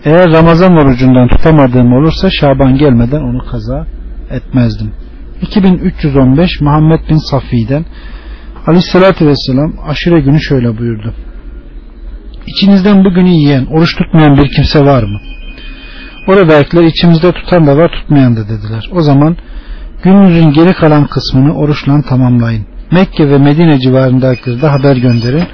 eğer 0.04 0.32
Ramazan 0.32 0.76
orucundan 0.76 1.28
tutamadığım 1.28 1.92
olursa 1.92 2.30
Şaban 2.30 2.78
gelmeden 2.78 3.20
onu 3.20 3.50
kaza 3.50 3.86
etmezdim. 4.30 4.92
2315 5.44 6.60
Muhammed 6.60 7.00
bin 7.10 7.16
Safi'den 7.30 7.84
Aleyhissalatü 8.66 9.26
Vesselam 9.26 9.72
aşure 9.88 10.20
günü 10.20 10.40
şöyle 10.40 10.78
buyurdu. 10.78 11.14
İçinizden 12.46 13.04
bugünü 13.04 13.28
yiyen, 13.28 13.66
oruç 13.66 13.96
tutmayan 13.96 14.36
bir 14.36 14.48
kimse 14.56 14.80
var 14.80 15.02
mı? 15.02 15.18
Oradakiler 16.28 16.84
içimizde 16.84 17.32
tutan 17.32 17.66
da 17.66 17.76
var 17.76 17.90
tutmayan 17.92 18.36
da 18.36 18.48
dediler. 18.48 18.90
O 18.92 19.02
zaman 19.02 19.36
gününüzün 20.02 20.52
geri 20.52 20.72
kalan 20.72 21.06
kısmını 21.06 21.54
oruçla 21.54 22.02
tamamlayın. 22.02 22.66
Mekke 22.92 23.28
ve 23.28 23.38
Medine 23.38 23.80
civarındakilere 23.80 24.62
de 24.62 24.66
haber 24.66 24.96
gönderin. 24.96 25.44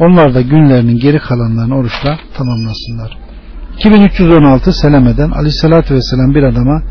Onlar 0.00 0.34
da 0.34 0.40
günlerinin 0.40 0.98
geri 0.98 1.18
kalanlarını 1.18 1.76
oruçla 1.76 2.18
tamamlasınlar. 2.36 3.18
2316 3.78 4.72
Seleme'den 4.72 5.30
Aleyhisselatü 5.30 5.94
Vesselam 5.94 6.34
bir 6.34 6.42
adama 6.42 6.82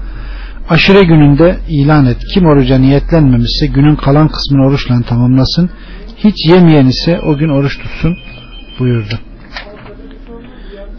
aşire 0.70 1.04
gününde 1.04 1.58
ilan 1.70 2.06
et. 2.06 2.18
Kim 2.34 2.46
oruca 2.46 2.78
niyetlenmemişse 2.78 3.66
günün 3.66 3.96
kalan 3.96 4.28
kısmını 4.28 4.66
oruçla 4.66 5.02
tamamlasın. 5.02 5.70
Hiç 6.18 6.36
yemeyen 6.50 6.86
ise 6.86 7.20
o 7.20 7.38
gün 7.38 7.50
oruç 7.50 7.78
tutsun 7.78 8.18
buyurdu. 8.80 9.20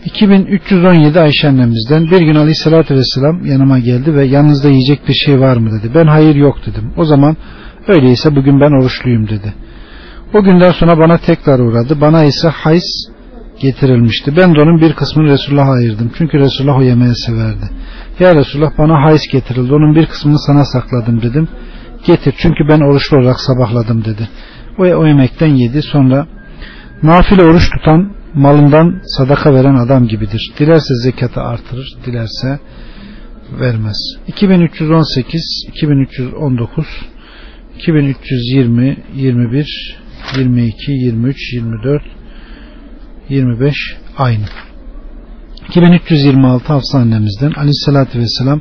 2317 0.05 1.21
Ayşe 1.21 1.49
annemizden 1.49 2.11
bir 2.11 2.21
gün 2.21 2.35
aleyhissalatü 2.35 2.95
vesselam 2.95 3.47
yanıma 3.47 3.79
geldi 3.79 4.15
ve 4.15 4.25
yanınızda 4.25 4.69
yiyecek 4.69 5.09
bir 5.09 5.15
şey 5.15 5.41
var 5.41 5.57
mı 5.57 5.71
dedi. 5.71 5.91
Ben 5.95 6.07
hayır 6.07 6.35
yok 6.35 6.59
dedim. 6.67 6.93
O 6.97 7.05
zaman 7.05 7.37
öyleyse 7.89 8.37
bugün 8.37 8.61
ben 8.61 8.81
oruçluyum 8.81 9.29
dedi. 9.29 9.55
O 10.35 10.43
günden 10.43 10.71
sonra 10.73 10.99
bana 10.99 11.19
tekrar 11.19 11.59
uğradı. 11.59 12.01
Bana 12.01 12.25
ise 12.25 12.49
hays 12.49 12.85
getirilmişti. 13.61 14.37
Ben 14.37 14.55
de 14.55 14.61
onun 14.61 14.81
bir 14.81 14.93
kısmını 14.93 15.29
Resulullah'a 15.29 15.73
ayırdım. 15.73 16.13
Çünkü 16.19 16.39
Resulullah 16.39 16.79
o 16.79 16.83
yemeği 16.83 17.15
severdi. 17.15 17.71
Ya 18.21 18.35
Resulullah 18.35 18.79
bana 18.79 19.05
hays 19.05 19.29
getirildi. 19.33 19.75
Onun 19.75 19.95
bir 19.95 20.07
kısmını 20.07 20.39
sana 20.39 20.65
sakladım 20.65 21.23
dedim. 21.23 21.49
Getir 22.07 22.35
çünkü 22.39 22.69
ben 22.69 22.81
oruçlu 22.81 23.17
olarak 23.17 23.41
sabahladım 23.41 24.05
dedi. 24.05 24.29
O, 24.79 24.83
o 24.83 25.07
yemekten 25.07 25.47
yedi. 25.55 25.83
Sonra 25.83 26.27
nafile 27.03 27.43
oruç 27.43 27.71
tutan 27.71 28.13
malından 28.35 29.01
sadaka 29.05 29.55
veren 29.55 29.75
adam 29.75 30.09
gibidir. 30.09 30.53
Dilerse 30.59 30.95
zekatı 31.03 31.41
artırır, 31.41 31.97
dilerse 32.07 32.59
vermez. 33.61 33.97
2318, 34.27 35.67
2319, 35.69 36.87
2320, 37.79 38.97
21, 39.15 39.99
22, 40.37 40.93
23, 40.93 41.53
24, 41.53 42.03
25 43.29 43.75
aynı. 44.19 44.45
2326 45.69 46.73
Hafsa 46.73 46.99
annemizden 46.99 47.51
aleyhissalatü 47.51 48.19
vesselam 48.19 48.61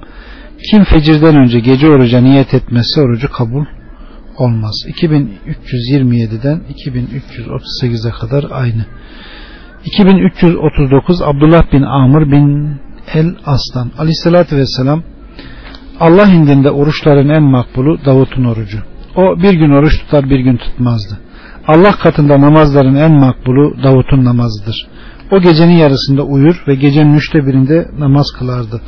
kim 0.72 0.84
fecirden 0.84 1.36
önce 1.36 1.60
gece 1.60 1.88
oruca 1.88 2.22
niyet 2.22 2.54
etmezse 2.54 3.02
orucu 3.02 3.32
kabul 3.32 3.66
olmaz. 4.38 4.76
2327'den 4.88 6.62
2338'e 6.70 8.12
kadar 8.12 8.46
aynı. 8.52 8.86
2339 9.86 11.22
Abdullah 11.22 11.72
bin 11.74 11.82
Amr 11.82 12.32
bin 12.32 12.76
El 13.14 13.36
Aslan 13.46 13.92
aleyhissalatü 13.98 14.58
vesselam 14.58 15.04
Allah 16.00 16.28
indinde 16.28 16.72
oruçların 16.72 17.30
en 17.30 17.44
makbulu 17.44 18.06
Davut'un 18.06 18.44
orucu. 18.44 18.78
O 19.16 19.42
bir 19.42 19.54
gün 19.54 19.72
oruç 19.72 20.00
tutar 20.00 20.30
bir 20.30 20.40
gün 20.40 20.58
tutmazdı. 20.58 21.20
Allah 21.68 21.92
katında 21.92 22.42
namazların 22.42 22.96
en 22.96 23.12
makbulu 23.12 23.84
Davut'un 23.84 24.26
namazıdır. 24.26 24.88
O 25.32 25.40
gecenin 25.40 25.78
yarısında 25.78 26.24
uyur 26.24 26.64
ve 26.68 26.76
gecenin 26.76 27.14
üçte 27.14 27.48
birinde 27.48 27.88
namaz 28.00 28.28
kılardı. 28.40 28.82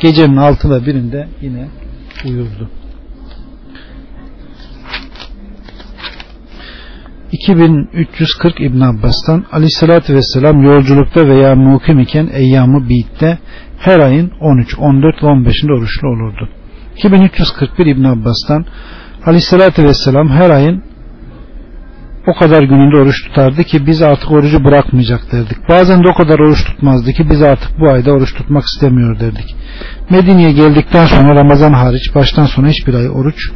Gecenin 0.00 0.36
altıda 0.36 0.86
birinde 0.86 1.28
yine 1.40 1.68
uyurdu. 2.24 2.70
2340 7.32 8.60
İbn 8.60 8.80
Abbas'tan 8.80 9.44
Aleyhisselatü 9.52 10.14
Vesselam 10.14 10.62
yolculukta 10.62 11.28
veya 11.28 11.54
mukim 11.54 11.98
iken 11.98 12.28
eyyamı 12.32 12.88
biitte 12.88 13.38
her 13.78 13.98
ayın 13.98 14.32
13, 14.40 14.78
14 14.78 15.22
ve 15.22 15.26
15'inde 15.26 15.72
oruçlu 15.72 16.08
olurdu. 16.08 16.48
2341 16.96 17.86
İbn 17.86 18.04
Abbas'tan 18.04 18.64
Aleyhisselatü 19.26 19.84
Vesselam 19.84 20.28
her 20.28 20.50
ayın 20.50 20.82
o 22.26 22.34
kadar 22.34 22.62
gününde 22.62 22.96
oruç 22.96 23.22
tutardı 23.24 23.64
ki 23.64 23.86
biz 23.86 24.02
artık 24.02 24.30
orucu 24.30 24.64
bırakmayacak 24.64 25.32
derdik. 25.32 25.68
Bazen 25.68 26.04
de 26.04 26.08
o 26.08 26.14
kadar 26.14 26.38
oruç 26.38 26.64
tutmazdı 26.64 27.12
ki 27.12 27.30
biz 27.30 27.42
artık 27.42 27.80
bu 27.80 27.90
ayda 27.90 28.12
oruç 28.12 28.34
tutmak 28.34 28.64
istemiyor 28.64 29.20
derdik. 29.20 29.56
Medine'ye 30.10 30.52
geldikten 30.52 31.06
sonra 31.06 31.34
Ramazan 31.34 31.72
hariç 31.72 32.14
baştan 32.14 32.44
sona 32.44 32.68
hiçbir 32.68 32.94
ay 32.94 33.10
oruç 33.10 33.50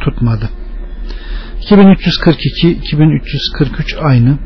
tutmadı. 0.00 0.48
2342, 1.60 2.70
2343 2.70 3.96
aynı. 4.02 4.38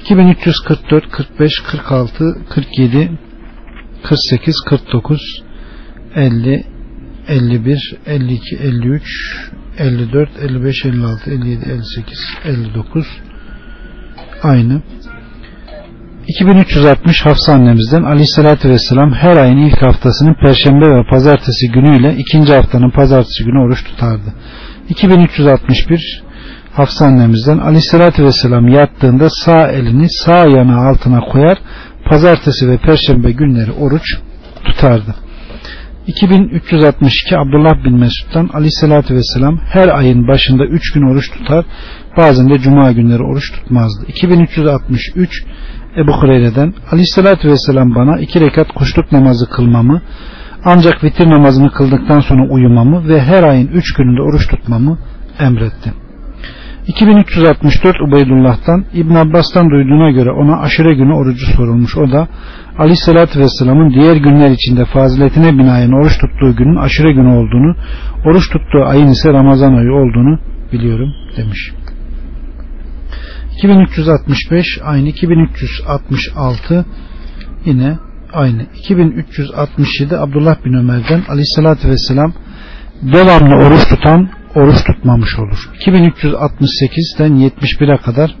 2344, 0.00 1.10
45, 1.10 1.52
46, 1.60 2.36
47, 2.48 3.10
48, 4.02 4.54
49, 4.68 5.42
50, 6.14 6.64
51, 7.28 7.96
52, 8.06 8.56
53, 8.56 9.02
54, 9.78 10.30
55, 10.42 10.84
56, 10.84 11.30
57, 11.30 11.64
58, 11.70 12.18
59 12.44 13.06
aynı. 14.42 14.82
2360 16.28 17.26
Hafsa 17.26 17.52
annemizden 17.52 18.02
Aleyhisselatü 18.02 18.68
Vesselam 18.68 19.12
her 19.12 19.36
ayın 19.36 19.56
ilk 19.56 19.82
haftasının 19.82 20.34
Perşembe 20.34 20.90
ve 20.90 21.06
Pazartesi 21.10 21.72
günüyle 21.72 22.16
ikinci 22.16 22.54
haftanın 22.54 22.90
Pazartesi 22.90 23.44
günü 23.44 23.58
oruç 23.58 23.84
tutardı. 23.84 24.34
2361 24.88 26.22
Hafsa 26.72 27.04
annemizden 27.04 27.58
Aleyhisselatü 27.58 28.24
Vesselam 28.24 28.68
yattığında 28.68 29.30
sağ 29.30 29.68
elini 29.68 30.06
sağ 30.10 30.46
yana 30.46 30.88
altına 30.88 31.20
koyar 31.20 31.58
Pazartesi 32.10 32.68
ve 32.68 32.78
Perşembe 32.78 33.32
günleri 33.32 33.72
oruç 33.72 34.18
tutardı. 34.64 35.14
2362 36.06 37.38
Abdullah 37.38 37.84
bin 37.84 37.98
Mesud'dan 37.98 38.50
Aleyhisselatü 38.52 39.14
Vesselam 39.14 39.58
her 39.58 39.88
ayın 39.88 40.28
başında 40.28 40.66
3 40.66 40.92
gün 40.92 41.02
oruç 41.02 41.30
tutar 41.30 41.64
bazen 42.16 42.50
de 42.50 42.58
Cuma 42.58 42.92
günleri 42.92 43.22
oruç 43.22 43.52
tutmazdı. 43.52 44.06
2363 44.08 45.44
Ebu 45.96 46.12
Hureyre'den 46.12 46.74
Aleyhisselatü 46.92 47.48
Vesselam 47.48 47.94
bana 47.94 48.18
iki 48.18 48.40
rekat 48.40 48.72
kuşluk 48.72 49.12
namazı 49.12 49.50
kılmamı 49.50 50.02
ancak 50.64 51.04
vitir 51.04 51.30
namazını 51.30 51.70
kıldıktan 51.70 52.20
sonra 52.20 52.48
uyumamı 52.50 53.08
ve 53.08 53.20
her 53.20 53.42
ayın 53.42 53.68
üç 53.68 53.94
gününde 53.94 54.22
oruç 54.22 54.48
tutmamı 54.48 54.98
emretti. 55.38 56.01
2364 56.86 58.00
Ubeydullah'tan 58.00 58.84
İbn 58.94 59.14
Abbas'tan 59.14 59.70
duyduğuna 59.70 60.10
göre 60.10 60.30
ona 60.30 60.60
aşure 60.60 60.94
günü 60.94 61.14
orucu 61.14 61.46
sorulmuş. 61.46 61.96
O 61.96 62.12
da 62.12 62.28
Aleyhisselatü 62.78 63.40
Vesselam'ın 63.40 63.90
diğer 63.90 64.16
günler 64.16 64.50
içinde 64.50 64.84
faziletine 64.84 65.58
binaen 65.58 65.92
oruç 65.92 66.18
tuttuğu 66.18 66.56
günün 66.56 66.76
aşure 66.76 67.12
günü 67.12 67.28
olduğunu, 67.28 67.76
oruç 68.26 68.50
tuttuğu 68.50 68.84
ayın 68.84 69.06
ise 69.06 69.32
Ramazan 69.32 69.74
ayı 69.74 69.92
olduğunu 69.92 70.38
biliyorum 70.72 71.12
demiş. 71.36 71.72
2365 73.56 74.66
aynı 74.84 75.08
2366 75.08 76.86
yine 77.64 77.98
aynı 78.32 78.62
2367 78.78 80.18
Abdullah 80.18 80.64
bin 80.64 80.72
Ömer'den 80.72 81.22
aleyhissalatü 81.28 81.88
vesselam 81.88 82.32
devamlı 83.02 83.54
oruç 83.54 83.88
tutan 83.88 84.28
oruç 84.54 84.84
tutmamış 84.86 85.38
olur 85.38 85.70
2368'den 85.86 87.32
71'e 87.32 87.96
kadar 87.96 88.34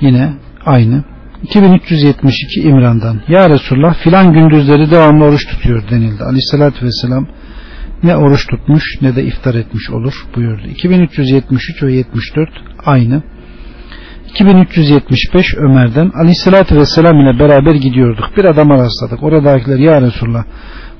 yine 0.00 0.34
aynı 0.64 1.04
2372 1.42 2.60
İmran'dan 2.60 3.20
Ya 3.28 3.50
Resulullah 3.50 3.94
filan 3.94 4.32
gündüzleri 4.32 4.90
devamlı 4.90 5.24
oruç 5.24 5.46
tutuyor 5.46 5.90
denildi 5.90 6.24
aleyhissalatü 6.24 6.86
vesselam 6.86 7.26
ne 8.02 8.16
oruç 8.16 8.46
tutmuş 8.46 8.84
ne 9.02 9.16
de 9.16 9.24
iftar 9.24 9.54
etmiş 9.54 9.90
olur 9.90 10.14
buyurdu 10.36 10.66
2373 10.66 11.82
ve 11.82 11.92
74 11.92 12.50
aynı 12.84 13.22
2375 14.40 15.54
Ömer'den 15.56 16.10
Aleyhisselatü 16.14 16.76
Vesselam 16.76 17.20
ile 17.20 17.38
beraber 17.38 17.74
gidiyorduk. 17.74 18.24
Bir 18.36 18.44
adama 18.44 18.74
rastladık. 18.74 19.22
Oradakiler 19.22 19.78
ya 19.78 20.02
Resulullah 20.02 20.44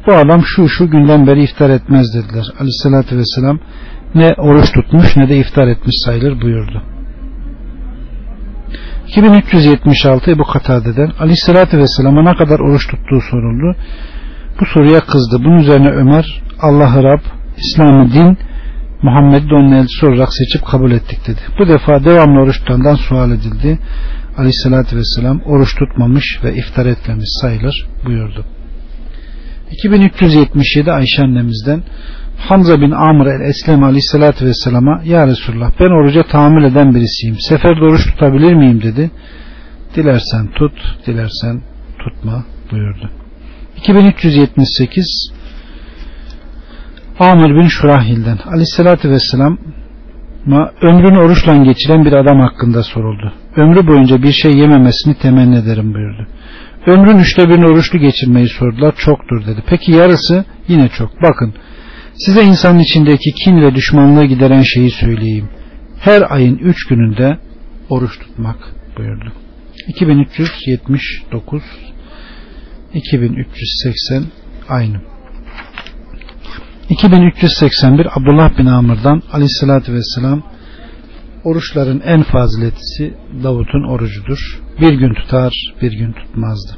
bu 0.07 0.15
adam 0.15 0.43
şu 0.45 0.69
şu 0.69 0.91
günden 0.91 1.27
beri 1.27 1.43
iftar 1.43 1.71
etmez 1.71 2.15
dediler. 2.15 2.45
Aleyhisselatü 2.61 3.17
Vesselam 3.17 3.59
ne 4.15 4.35
oruç 4.39 4.73
tutmuş 4.73 5.17
ne 5.17 5.29
de 5.29 5.37
iftar 5.37 5.67
etmiş 5.67 5.95
sayılır 6.05 6.41
buyurdu. 6.41 6.83
2376 9.09 10.31
Ebu 10.31 10.45
Katade'den 10.45 11.11
Aleyhisselatü 11.21 11.79
Vesselam'a 11.79 12.23
ne 12.23 12.37
kadar 12.37 12.59
oruç 12.59 12.87
tuttuğu 12.87 13.21
soruldu. 13.31 13.77
Bu 14.61 14.67
soruya 14.67 15.01
kızdı. 15.01 15.37
Bunun 15.45 15.59
üzerine 15.59 15.89
Ömer 15.89 16.43
Allah'ı 16.61 17.03
Rab, 17.03 17.21
İslam'ı 17.57 18.13
din 18.13 18.39
Muhammed'i 19.03 19.55
onun 19.55 19.73
elçisi 19.73 20.07
olarak 20.07 20.29
seçip 20.33 20.67
kabul 20.67 20.91
ettik 20.91 21.27
dedi. 21.27 21.41
Bu 21.59 21.69
defa 21.69 22.05
devamlı 22.05 22.41
oruç 22.41 22.59
tutandan 22.59 22.95
sual 22.95 23.31
edildi. 23.31 23.79
Aleyhissalatü 24.39 24.97
vesselam 24.97 25.41
oruç 25.41 25.75
tutmamış 25.79 26.41
ve 26.45 26.55
iftar 26.55 26.87
etmemiş 26.87 27.29
sayılır 27.41 27.87
buyurdu. 28.07 28.45
2377 29.71 30.93
Ayşe 30.93 31.23
annemizden 31.23 31.83
Hamza 32.39 32.81
bin 32.81 32.91
Amr 32.91 33.27
el-Eslem 33.27 33.85
aleyhissalatü 33.85 34.47
vesselama 34.47 35.03
Ya 35.05 35.27
Resulullah 35.27 35.71
ben 35.81 35.91
oruca 35.91 36.23
tahammül 36.23 36.65
eden 36.65 36.95
birisiyim. 36.95 37.37
Seferde 37.41 37.85
oruç 37.85 38.07
tutabilir 38.07 38.55
miyim 38.55 38.83
dedi. 38.83 39.11
Dilersen 39.95 40.47
tut, 40.47 40.73
dilersen 41.07 41.63
tutma 41.99 42.45
buyurdu. 42.73 43.11
2378 43.77 45.33
Amir 47.21 47.55
bin 47.55 47.69
Şurahil'den 47.69 48.39
aleyhissalatü 48.47 49.11
vesselam 49.11 49.59
ömrünü 50.83 51.19
oruçla 51.19 51.57
geçiren 51.57 52.05
bir 52.05 52.13
adam 52.13 52.41
hakkında 52.41 52.83
soruldu. 52.83 53.33
Ömrü 53.57 53.87
boyunca 53.87 54.23
bir 54.23 54.33
şey 54.33 54.53
yememesini 54.53 55.15
temenni 55.19 55.57
ederim 55.57 55.95
buyurdu. 55.95 56.27
Ömrün 56.87 57.19
üçte 57.19 57.49
birini 57.49 57.67
oruçlu 57.67 57.99
geçirmeyi 57.99 58.49
sordular. 58.49 58.95
Çoktur 58.97 59.47
dedi. 59.47 59.63
Peki 59.67 59.93
yarısı? 59.93 60.45
Yine 60.69 60.89
çok. 60.89 61.23
Bakın 61.23 61.55
size 62.19 62.43
insanın 62.43 62.79
içindeki 62.79 63.33
kin 63.33 63.63
ve 63.63 63.75
düşmanlığı 63.75 64.25
gideren 64.25 64.63
şeyi 64.63 64.91
söyleyeyim. 64.91 65.49
Her 66.01 66.35
ayın 66.35 66.59
üç 66.59 66.87
gününde 66.87 67.39
oruç 67.89 68.19
tutmak 68.19 68.57
buyurdu. 68.99 69.33
2379 69.89 71.63
2380 72.95 74.25
aynı. 74.69 75.01
2381 76.91 78.07
Abdullah 78.19 78.59
bin 78.59 78.67
Amr'dan 78.67 79.23
aleyhissalatü 79.33 79.93
vesselam 79.93 80.43
oruçların 81.45 82.01
en 82.01 82.23
faziletlisi 82.23 83.15
Davut'un 83.43 83.89
orucudur. 83.89 84.61
Bir 84.81 84.95
gün 84.95 85.15
tutar, 85.15 85.55
bir 85.83 85.93
gün 85.93 86.13
tutmazdı. 86.13 86.77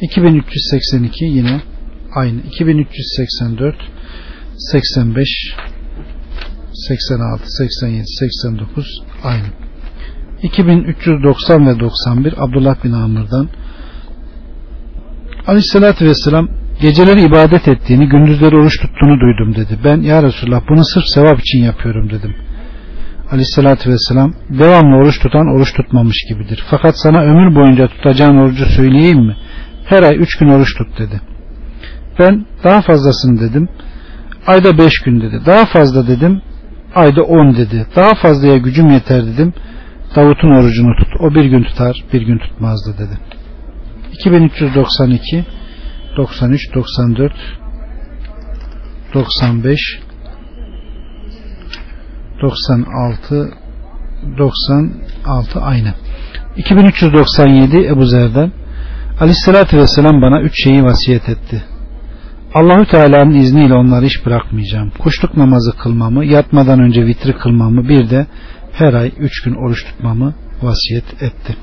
2382 0.00 1.24
yine 1.24 1.60
aynı. 2.14 2.40
2384 2.40 3.76
85 4.72 5.28
86 6.72 7.42
87 7.46 8.04
89 8.06 9.02
aynı. 9.24 9.46
2390 10.42 11.66
ve 11.66 11.80
91 11.80 12.34
Abdullah 12.44 12.84
bin 12.84 12.92
Amr'dan 12.92 13.48
Aleyhissalatü 15.46 16.04
Vesselam 16.04 16.48
Geceleri 16.80 17.20
ibadet 17.22 17.68
ettiğini, 17.68 18.08
gündüzleri 18.08 18.56
oruç 18.56 18.80
tuttuğunu 18.80 19.20
duydum 19.20 19.54
dedi. 19.54 19.78
Ben 19.84 20.00
ya 20.00 20.22
Resulullah 20.22 20.62
bunu 20.68 20.84
sırf 20.84 21.04
sevap 21.04 21.40
için 21.40 21.58
yapıyorum 21.58 22.10
dedim. 22.10 22.34
Aleyhissalatü 23.30 23.90
vesselam 23.90 24.34
devamlı 24.50 24.96
oruç 24.96 25.20
tutan 25.20 25.46
oruç 25.46 25.72
tutmamış 25.72 26.16
gibidir. 26.28 26.64
Fakat 26.70 26.98
sana 26.98 27.22
ömür 27.22 27.54
boyunca 27.54 27.88
tutacağın 27.88 28.36
orucu 28.36 28.66
söyleyeyim 28.66 29.18
mi? 29.18 29.36
Her 29.84 30.02
ay 30.02 30.16
üç 30.16 30.38
gün 30.38 30.48
oruç 30.48 30.74
tut 30.78 30.98
dedi. 30.98 31.20
Ben 32.18 32.46
daha 32.64 32.80
fazlasını 32.80 33.40
dedim. 33.40 33.68
Ayda 34.46 34.78
beş 34.78 34.92
gün 35.04 35.20
dedi. 35.20 35.40
Daha 35.46 35.66
fazla 35.66 36.06
dedim. 36.06 36.42
Ayda 36.94 37.22
on 37.22 37.56
dedi. 37.56 37.86
Daha 37.96 38.14
fazlaya 38.14 38.56
gücüm 38.56 38.90
yeter 38.90 39.26
dedim. 39.26 39.54
Davut'un 40.16 40.50
orucunu 40.50 40.96
tut. 40.96 41.08
O 41.20 41.34
bir 41.34 41.44
gün 41.44 41.62
tutar, 41.62 42.04
bir 42.12 42.22
gün 42.22 42.38
tutmazdı 42.38 42.94
dedi. 42.98 43.18
2392 44.12 45.44
93, 46.16 46.74
94, 46.74 47.32
95, 49.14 49.80
96, 52.42 53.50
96 54.38 55.60
aynı. 55.60 55.94
2397 56.56 57.86
Ebu 57.86 58.06
Zer'den 58.06 58.52
Aleyhisselatü 59.20 59.76
Vesselam 59.76 60.22
bana 60.22 60.40
üç 60.40 60.64
şeyi 60.64 60.84
vasiyet 60.84 61.28
etti. 61.28 61.64
Allahü 62.54 62.86
Teala'nın 62.86 63.34
izniyle 63.34 63.74
onları 63.74 64.04
hiç 64.04 64.26
bırakmayacağım. 64.26 64.92
Kuşluk 64.98 65.36
namazı 65.36 65.76
kılmamı, 65.76 66.24
yatmadan 66.24 66.80
önce 66.80 67.06
vitri 67.06 67.32
kılmamı, 67.32 67.88
bir 67.88 68.10
de 68.10 68.26
her 68.72 68.94
ay 68.94 69.12
üç 69.18 69.42
gün 69.42 69.54
oruç 69.54 69.84
tutmamı 69.84 70.34
vasiyet 70.62 71.22
etti. 71.22 71.56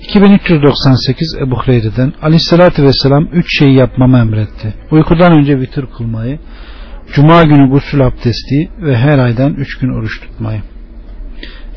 2398 0.00 1.36
Ebu 1.40 1.56
Hureyre'den 1.56 2.12
Aleyhisselatü 2.22 2.82
Vesselam 2.82 3.28
üç 3.32 3.58
şeyi 3.58 3.74
yapmamı 3.74 4.18
emretti. 4.18 4.74
Uykudan 4.90 5.38
önce 5.38 5.60
vitir 5.60 5.84
kılmayı, 5.96 6.38
Cuma 7.12 7.42
günü 7.42 7.70
gusül 7.70 8.06
abdesti 8.06 8.70
ve 8.82 8.96
her 8.96 9.18
aydan 9.18 9.54
üç 9.54 9.78
gün 9.78 9.88
oruç 9.88 10.20
tutmayı. 10.20 10.62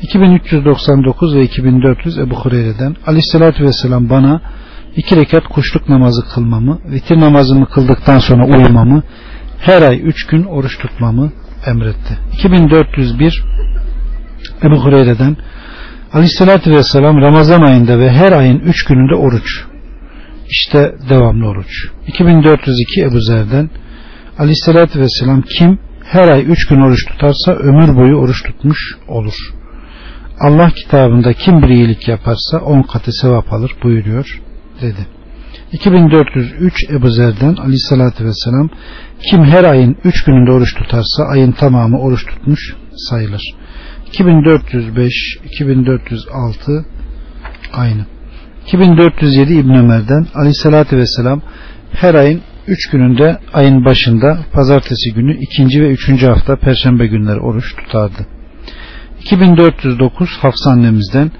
2399 0.02 1.34
ve 1.34 1.42
2400 1.42 2.18
Ebu 2.18 2.34
Hureyre'den 2.34 2.96
Aleyhisselatü 3.06 3.64
Vesselam 3.64 4.10
bana 4.10 4.40
iki 4.96 5.16
rekat 5.16 5.44
kuşluk 5.48 5.88
namazı 5.88 6.22
kılmamı, 6.34 6.78
vitir 6.90 7.20
namazımı 7.20 7.68
kıldıktan 7.68 8.18
sonra 8.18 8.44
uyumamı, 8.46 9.02
her 9.58 9.82
ay 9.82 10.00
üç 10.04 10.26
gün 10.26 10.44
oruç 10.44 10.78
tutmamı 10.78 11.32
emretti. 11.66 12.18
2401 12.32 13.44
Ebu 14.62 14.84
Hureyre'den 14.84 15.36
Aleyhissalatü 16.12 16.70
Vesselam 16.70 17.20
Ramazan 17.20 17.60
ayında 17.60 17.98
ve 17.98 18.10
her 18.10 18.32
ayın 18.32 18.58
üç 18.58 18.84
gününde 18.84 19.14
oruç. 19.14 19.64
işte 20.50 20.94
devamlı 21.08 21.48
oruç. 21.48 21.88
2402 22.06 23.02
Ebu 23.02 23.20
Zer'den 23.20 23.70
Aleyhisselatü 24.38 25.00
Vesselam 25.00 25.42
kim 25.42 25.78
her 26.04 26.28
ay 26.28 26.44
üç 26.48 26.66
gün 26.68 26.80
oruç 26.80 27.06
tutarsa 27.06 27.52
ömür 27.52 27.96
boyu 27.96 28.16
oruç 28.16 28.42
tutmuş 28.42 28.78
olur. 29.08 29.34
Allah 30.40 30.70
kitabında 30.70 31.32
kim 31.32 31.62
bir 31.62 31.68
iyilik 31.68 32.08
yaparsa 32.08 32.58
on 32.58 32.82
katı 32.82 33.12
sevap 33.12 33.52
alır 33.52 33.70
buyuruyor 33.82 34.40
dedi. 34.82 35.06
2403 35.72 36.90
Ebu 36.90 37.10
Zer'den 37.10 37.56
Aleyhisselatü 37.56 38.24
Vesselam 38.24 38.70
kim 39.30 39.44
her 39.44 39.64
ayın 39.64 39.96
üç 40.04 40.24
gününde 40.24 40.52
oruç 40.52 40.74
tutarsa 40.74 41.24
ayın 41.24 41.52
tamamı 41.52 41.98
oruç 41.98 42.26
tutmuş 42.26 42.74
sayılır. 42.96 43.42
2405 44.06 45.12
2406 45.44 46.86
aynı. 47.72 48.06
2407 48.66 49.54
İbn 49.54 49.74
Ömer'den 49.74 50.26
Aleyhisselatü 50.34 50.96
Vesselam 50.96 51.42
her 51.92 52.14
ayın 52.14 52.40
üç 52.68 52.90
gününde 52.90 53.38
ayın 53.52 53.84
başında 53.84 54.38
pazartesi 54.52 55.14
günü 55.14 55.36
ikinci 55.40 55.82
ve 55.82 55.90
üçüncü 55.90 56.26
hafta 56.26 56.56
perşembe 56.56 57.06
günleri 57.06 57.40
oruç 57.40 57.76
tutardı. 57.76 58.26
2409 59.20 60.30
Hafsa 60.40 60.70
annemizden 60.70 61.30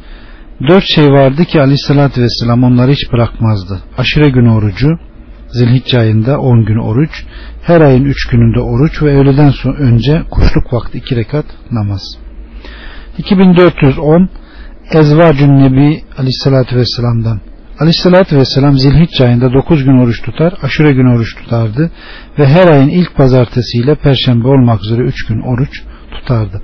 dört 0.68 0.84
şey 0.84 1.12
vardı 1.12 1.44
ki 1.44 1.60
aleyhissalatü 1.60 2.22
vesselam 2.22 2.64
onları 2.64 2.92
hiç 2.92 3.12
bırakmazdı. 3.12 3.82
Aşire 3.98 4.28
günü 4.28 4.50
orucu, 4.50 4.98
zilhicce 5.48 5.98
ayında 5.98 6.40
10 6.40 6.64
gün 6.64 6.78
oruç, 6.78 7.24
her 7.62 7.80
ayın 7.80 8.04
3 8.04 8.26
gününde 8.26 8.60
oruç 8.60 9.02
ve 9.02 9.18
öğleden 9.18 9.50
sonra 9.50 9.78
önce 9.78 10.22
kuşluk 10.30 10.72
vakti 10.72 10.98
2 10.98 11.16
rekat 11.16 11.46
namaz. 11.70 12.02
2410 13.18 14.28
Ezvacun 14.92 15.58
Nebi 15.58 16.02
aleyhissalatü 16.18 16.76
vesselam'dan 16.76 17.40
Aleyhissalatü 17.80 18.36
vesselam 18.36 18.78
zilhicce 18.78 19.24
ayında 19.24 19.52
9 19.52 19.84
gün 19.84 19.98
oruç 19.98 20.22
tutar, 20.22 20.54
aşure 20.62 20.92
günü 20.92 21.16
oruç 21.16 21.36
tutardı 21.36 21.90
ve 22.38 22.46
her 22.46 22.68
ayın 22.68 22.88
ilk 22.88 23.16
pazartesiyle 23.16 23.94
perşembe 23.94 24.48
olmak 24.48 24.84
üzere 24.84 25.02
3 25.02 25.26
gün 25.26 25.40
oruç 25.40 25.82
tutardı. 26.10 26.62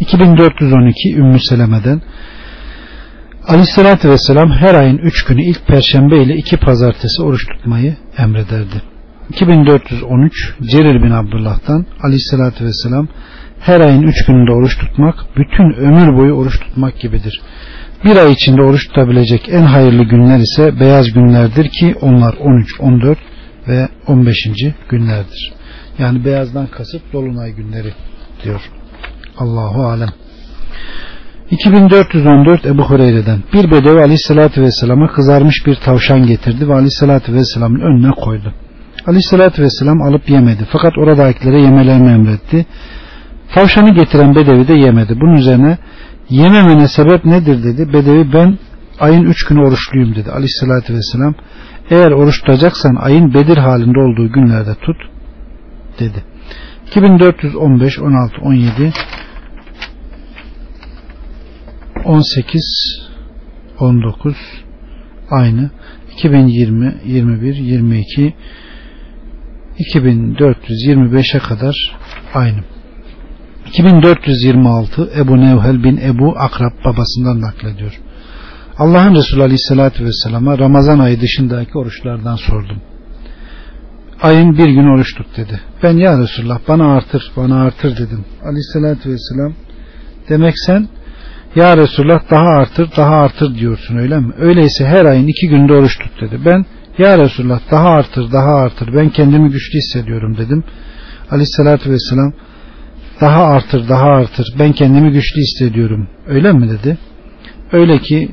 2412 0.00 1.16
Ümmü 1.16 1.40
Seleme'den 1.40 2.02
Aleyhissalatü 3.48 4.08
Vesselam 4.08 4.50
her 4.50 4.74
ayın 4.74 4.98
üç 4.98 5.24
günü 5.24 5.42
ilk 5.42 5.66
perşembe 5.66 6.22
ile 6.22 6.34
iki 6.34 6.56
pazartesi 6.56 7.22
oruç 7.22 7.46
tutmayı 7.46 7.96
emrederdi. 8.18 8.82
2413 9.30 10.54
Cerir 10.62 11.02
bin 11.02 11.10
Abdullah'tan 11.10 11.86
Aleyhissalatü 12.02 12.64
Vesselam 12.64 13.08
her 13.60 13.80
ayın 13.80 14.02
üç 14.02 14.26
gününde 14.26 14.52
oruç 14.52 14.78
tutmak 14.78 15.14
bütün 15.36 15.72
ömür 15.72 16.16
boyu 16.18 16.32
oruç 16.32 16.60
tutmak 16.60 17.00
gibidir. 17.00 17.40
Bir 18.04 18.16
ay 18.16 18.32
içinde 18.32 18.62
oruç 18.62 18.88
tutabilecek 18.88 19.48
en 19.48 19.62
hayırlı 19.62 20.04
günler 20.04 20.38
ise 20.38 20.80
beyaz 20.80 21.12
günlerdir 21.12 21.68
ki 21.68 21.94
onlar 22.00 22.34
13, 22.34 22.80
14 22.80 23.18
ve 23.68 23.88
15. 24.06 24.36
günlerdir. 24.88 25.52
Yani 25.98 26.24
beyazdan 26.24 26.66
kasıt 26.66 27.12
dolunay 27.12 27.52
günleri 27.52 27.92
diyor. 28.44 28.60
Allahu 29.38 29.86
alem. 29.86 30.10
2414 31.50 32.66
Ebu 32.66 32.82
Hureyre'den 32.82 33.42
bir 33.52 33.70
bedevi 33.70 34.00
aleyhissalatü 34.00 34.62
vesselama 34.62 35.12
kızarmış 35.12 35.54
bir 35.66 35.74
tavşan 35.74 36.26
getirdi 36.26 36.68
ve 36.68 36.74
aleyhissalatü 36.74 37.34
vesselamın 37.34 37.80
önüne 37.80 38.10
koydu. 38.10 38.54
Aleyhissalatü 39.06 39.62
vesselam 39.62 40.02
alıp 40.02 40.30
yemedi 40.30 40.68
fakat 40.72 40.98
oradakilere 40.98 41.62
yemelerini 41.62 42.10
emretti. 42.10 42.66
Tavşanı 43.54 43.90
getiren 43.90 44.34
bedevi 44.34 44.68
de 44.68 44.74
yemedi. 44.74 45.20
Bunun 45.20 45.34
üzerine 45.34 45.78
yememene 46.30 46.88
sebep 46.88 47.24
nedir 47.24 47.64
dedi. 47.64 47.92
Bedevi 47.92 48.32
ben 48.32 48.58
ayın 49.00 49.24
üç 49.24 49.44
günü 49.44 49.60
oruçluyum 49.60 50.14
dedi. 50.14 50.30
Aleyhissalatü 50.30 50.94
vesselam 50.94 51.34
eğer 51.90 52.10
oruç 52.10 52.40
tutacaksan 52.40 52.94
ayın 52.94 53.34
Bedir 53.34 53.56
halinde 53.56 54.00
olduğu 54.00 54.32
günlerde 54.32 54.74
tut 54.74 54.96
dedi. 56.00 56.24
2415 56.86 57.98
16 57.98 58.40
17 58.42 58.92
18 62.06 62.62
19 63.80 64.36
aynı 65.30 65.70
2020 66.12 66.94
21 67.04 67.54
22 67.54 68.34
2425'e 69.78 71.38
kadar 71.38 71.74
aynı 72.34 72.60
2426 73.66 75.10
Ebu 75.16 75.40
Nevhel 75.40 75.84
bin 75.84 75.96
Ebu 75.96 76.34
Akrab 76.38 76.84
babasından 76.84 77.40
naklediyor. 77.40 78.00
Allah'ın 78.78 79.14
Resulü 79.14 79.42
Aleyhisselatü 79.42 80.04
Vesselam'a 80.04 80.58
Ramazan 80.58 80.98
ayı 80.98 81.20
dışındaki 81.20 81.78
oruçlardan 81.78 82.36
sordum. 82.36 82.80
Ayın 84.22 84.58
bir 84.58 84.68
gün 84.68 84.94
oruç 84.94 85.14
tut 85.14 85.36
dedi. 85.36 85.60
Ben 85.82 85.96
ya 85.96 86.18
Resulullah 86.18 86.58
bana 86.68 86.92
artır 86.92 87.32
bana 87.36 87.62
artır 87.62 87.96
dedim. 87.96 88.24
Aleyhisselatü 88.44 89.10
Vesselam 89.10 89.54
demek 90.28 90.54
sen 90.66 90.88
ya 91.54 91.76
Resulullah 91.76 92.30
daha 92.30 92.48
artır 92.48 92.88
daha 92.96 93.16
artır 93.16 93.54
diyorsun 93.54 93.96
öyle 93.96 94.20
mi? 94.20 94.32
Öyleyse 94.38 94.86
her 94.86 95.04
ayın 95.04 95.26
iki 95.26 95.48
günde 95.48 95.72
oruç 95.72 95.98
tut 95.98 96.20
dedi. 96.20 96.40
Ben 96.44 96.64
ya 96.98 97.18
Resulullah 97.18 97.60
daha 97.70 97.88
artır 97.88 98.32
daha 98.32 98.54
artır 98.54 98.94
ben 98.94 99.08
kendimi 99.08 99.50
güçlü 99.50 99.78
hissediyorum 99.78 100.36
dedim. 100.36 100.64
Aleyhissalatü 101.30 101.90
vesselam 101.90 102.32
daha 103.20 103.44
artır 103.44 103.88
daha 103.88 104.06
artır 104.06 104.46
ben 104.58 104.72
kendimi 104.72 105.12
güçlü 105.12 105.40
hissediyorum 105.40 106.08
öyle 106.26 106.52
mi 106.52 106.68
dedi. 106.70 106.98
Öyle 107.72 107.98
ki 107.98 108.28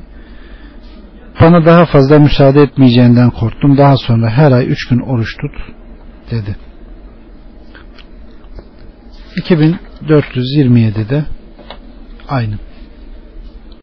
bana 1.42 1.66
daha 1.66 1.86
fazla 1.86 2.20
müsaade 2.20 2.62
etmeyeceğinden 2.62 3.30
korktum. 3.30 3.78
Daha 3.78 3.98
sonra 3.98 4.30
her 4.30 4.52
ay 4.52 4.72
üç 4.72 4.88
gün 4.88 5.00
oruç 5.00 5.38
tut 5.38 5.52
dedi. 6.32 6.56
2427'de 9.36 11.26
aynı. 12.30 12.54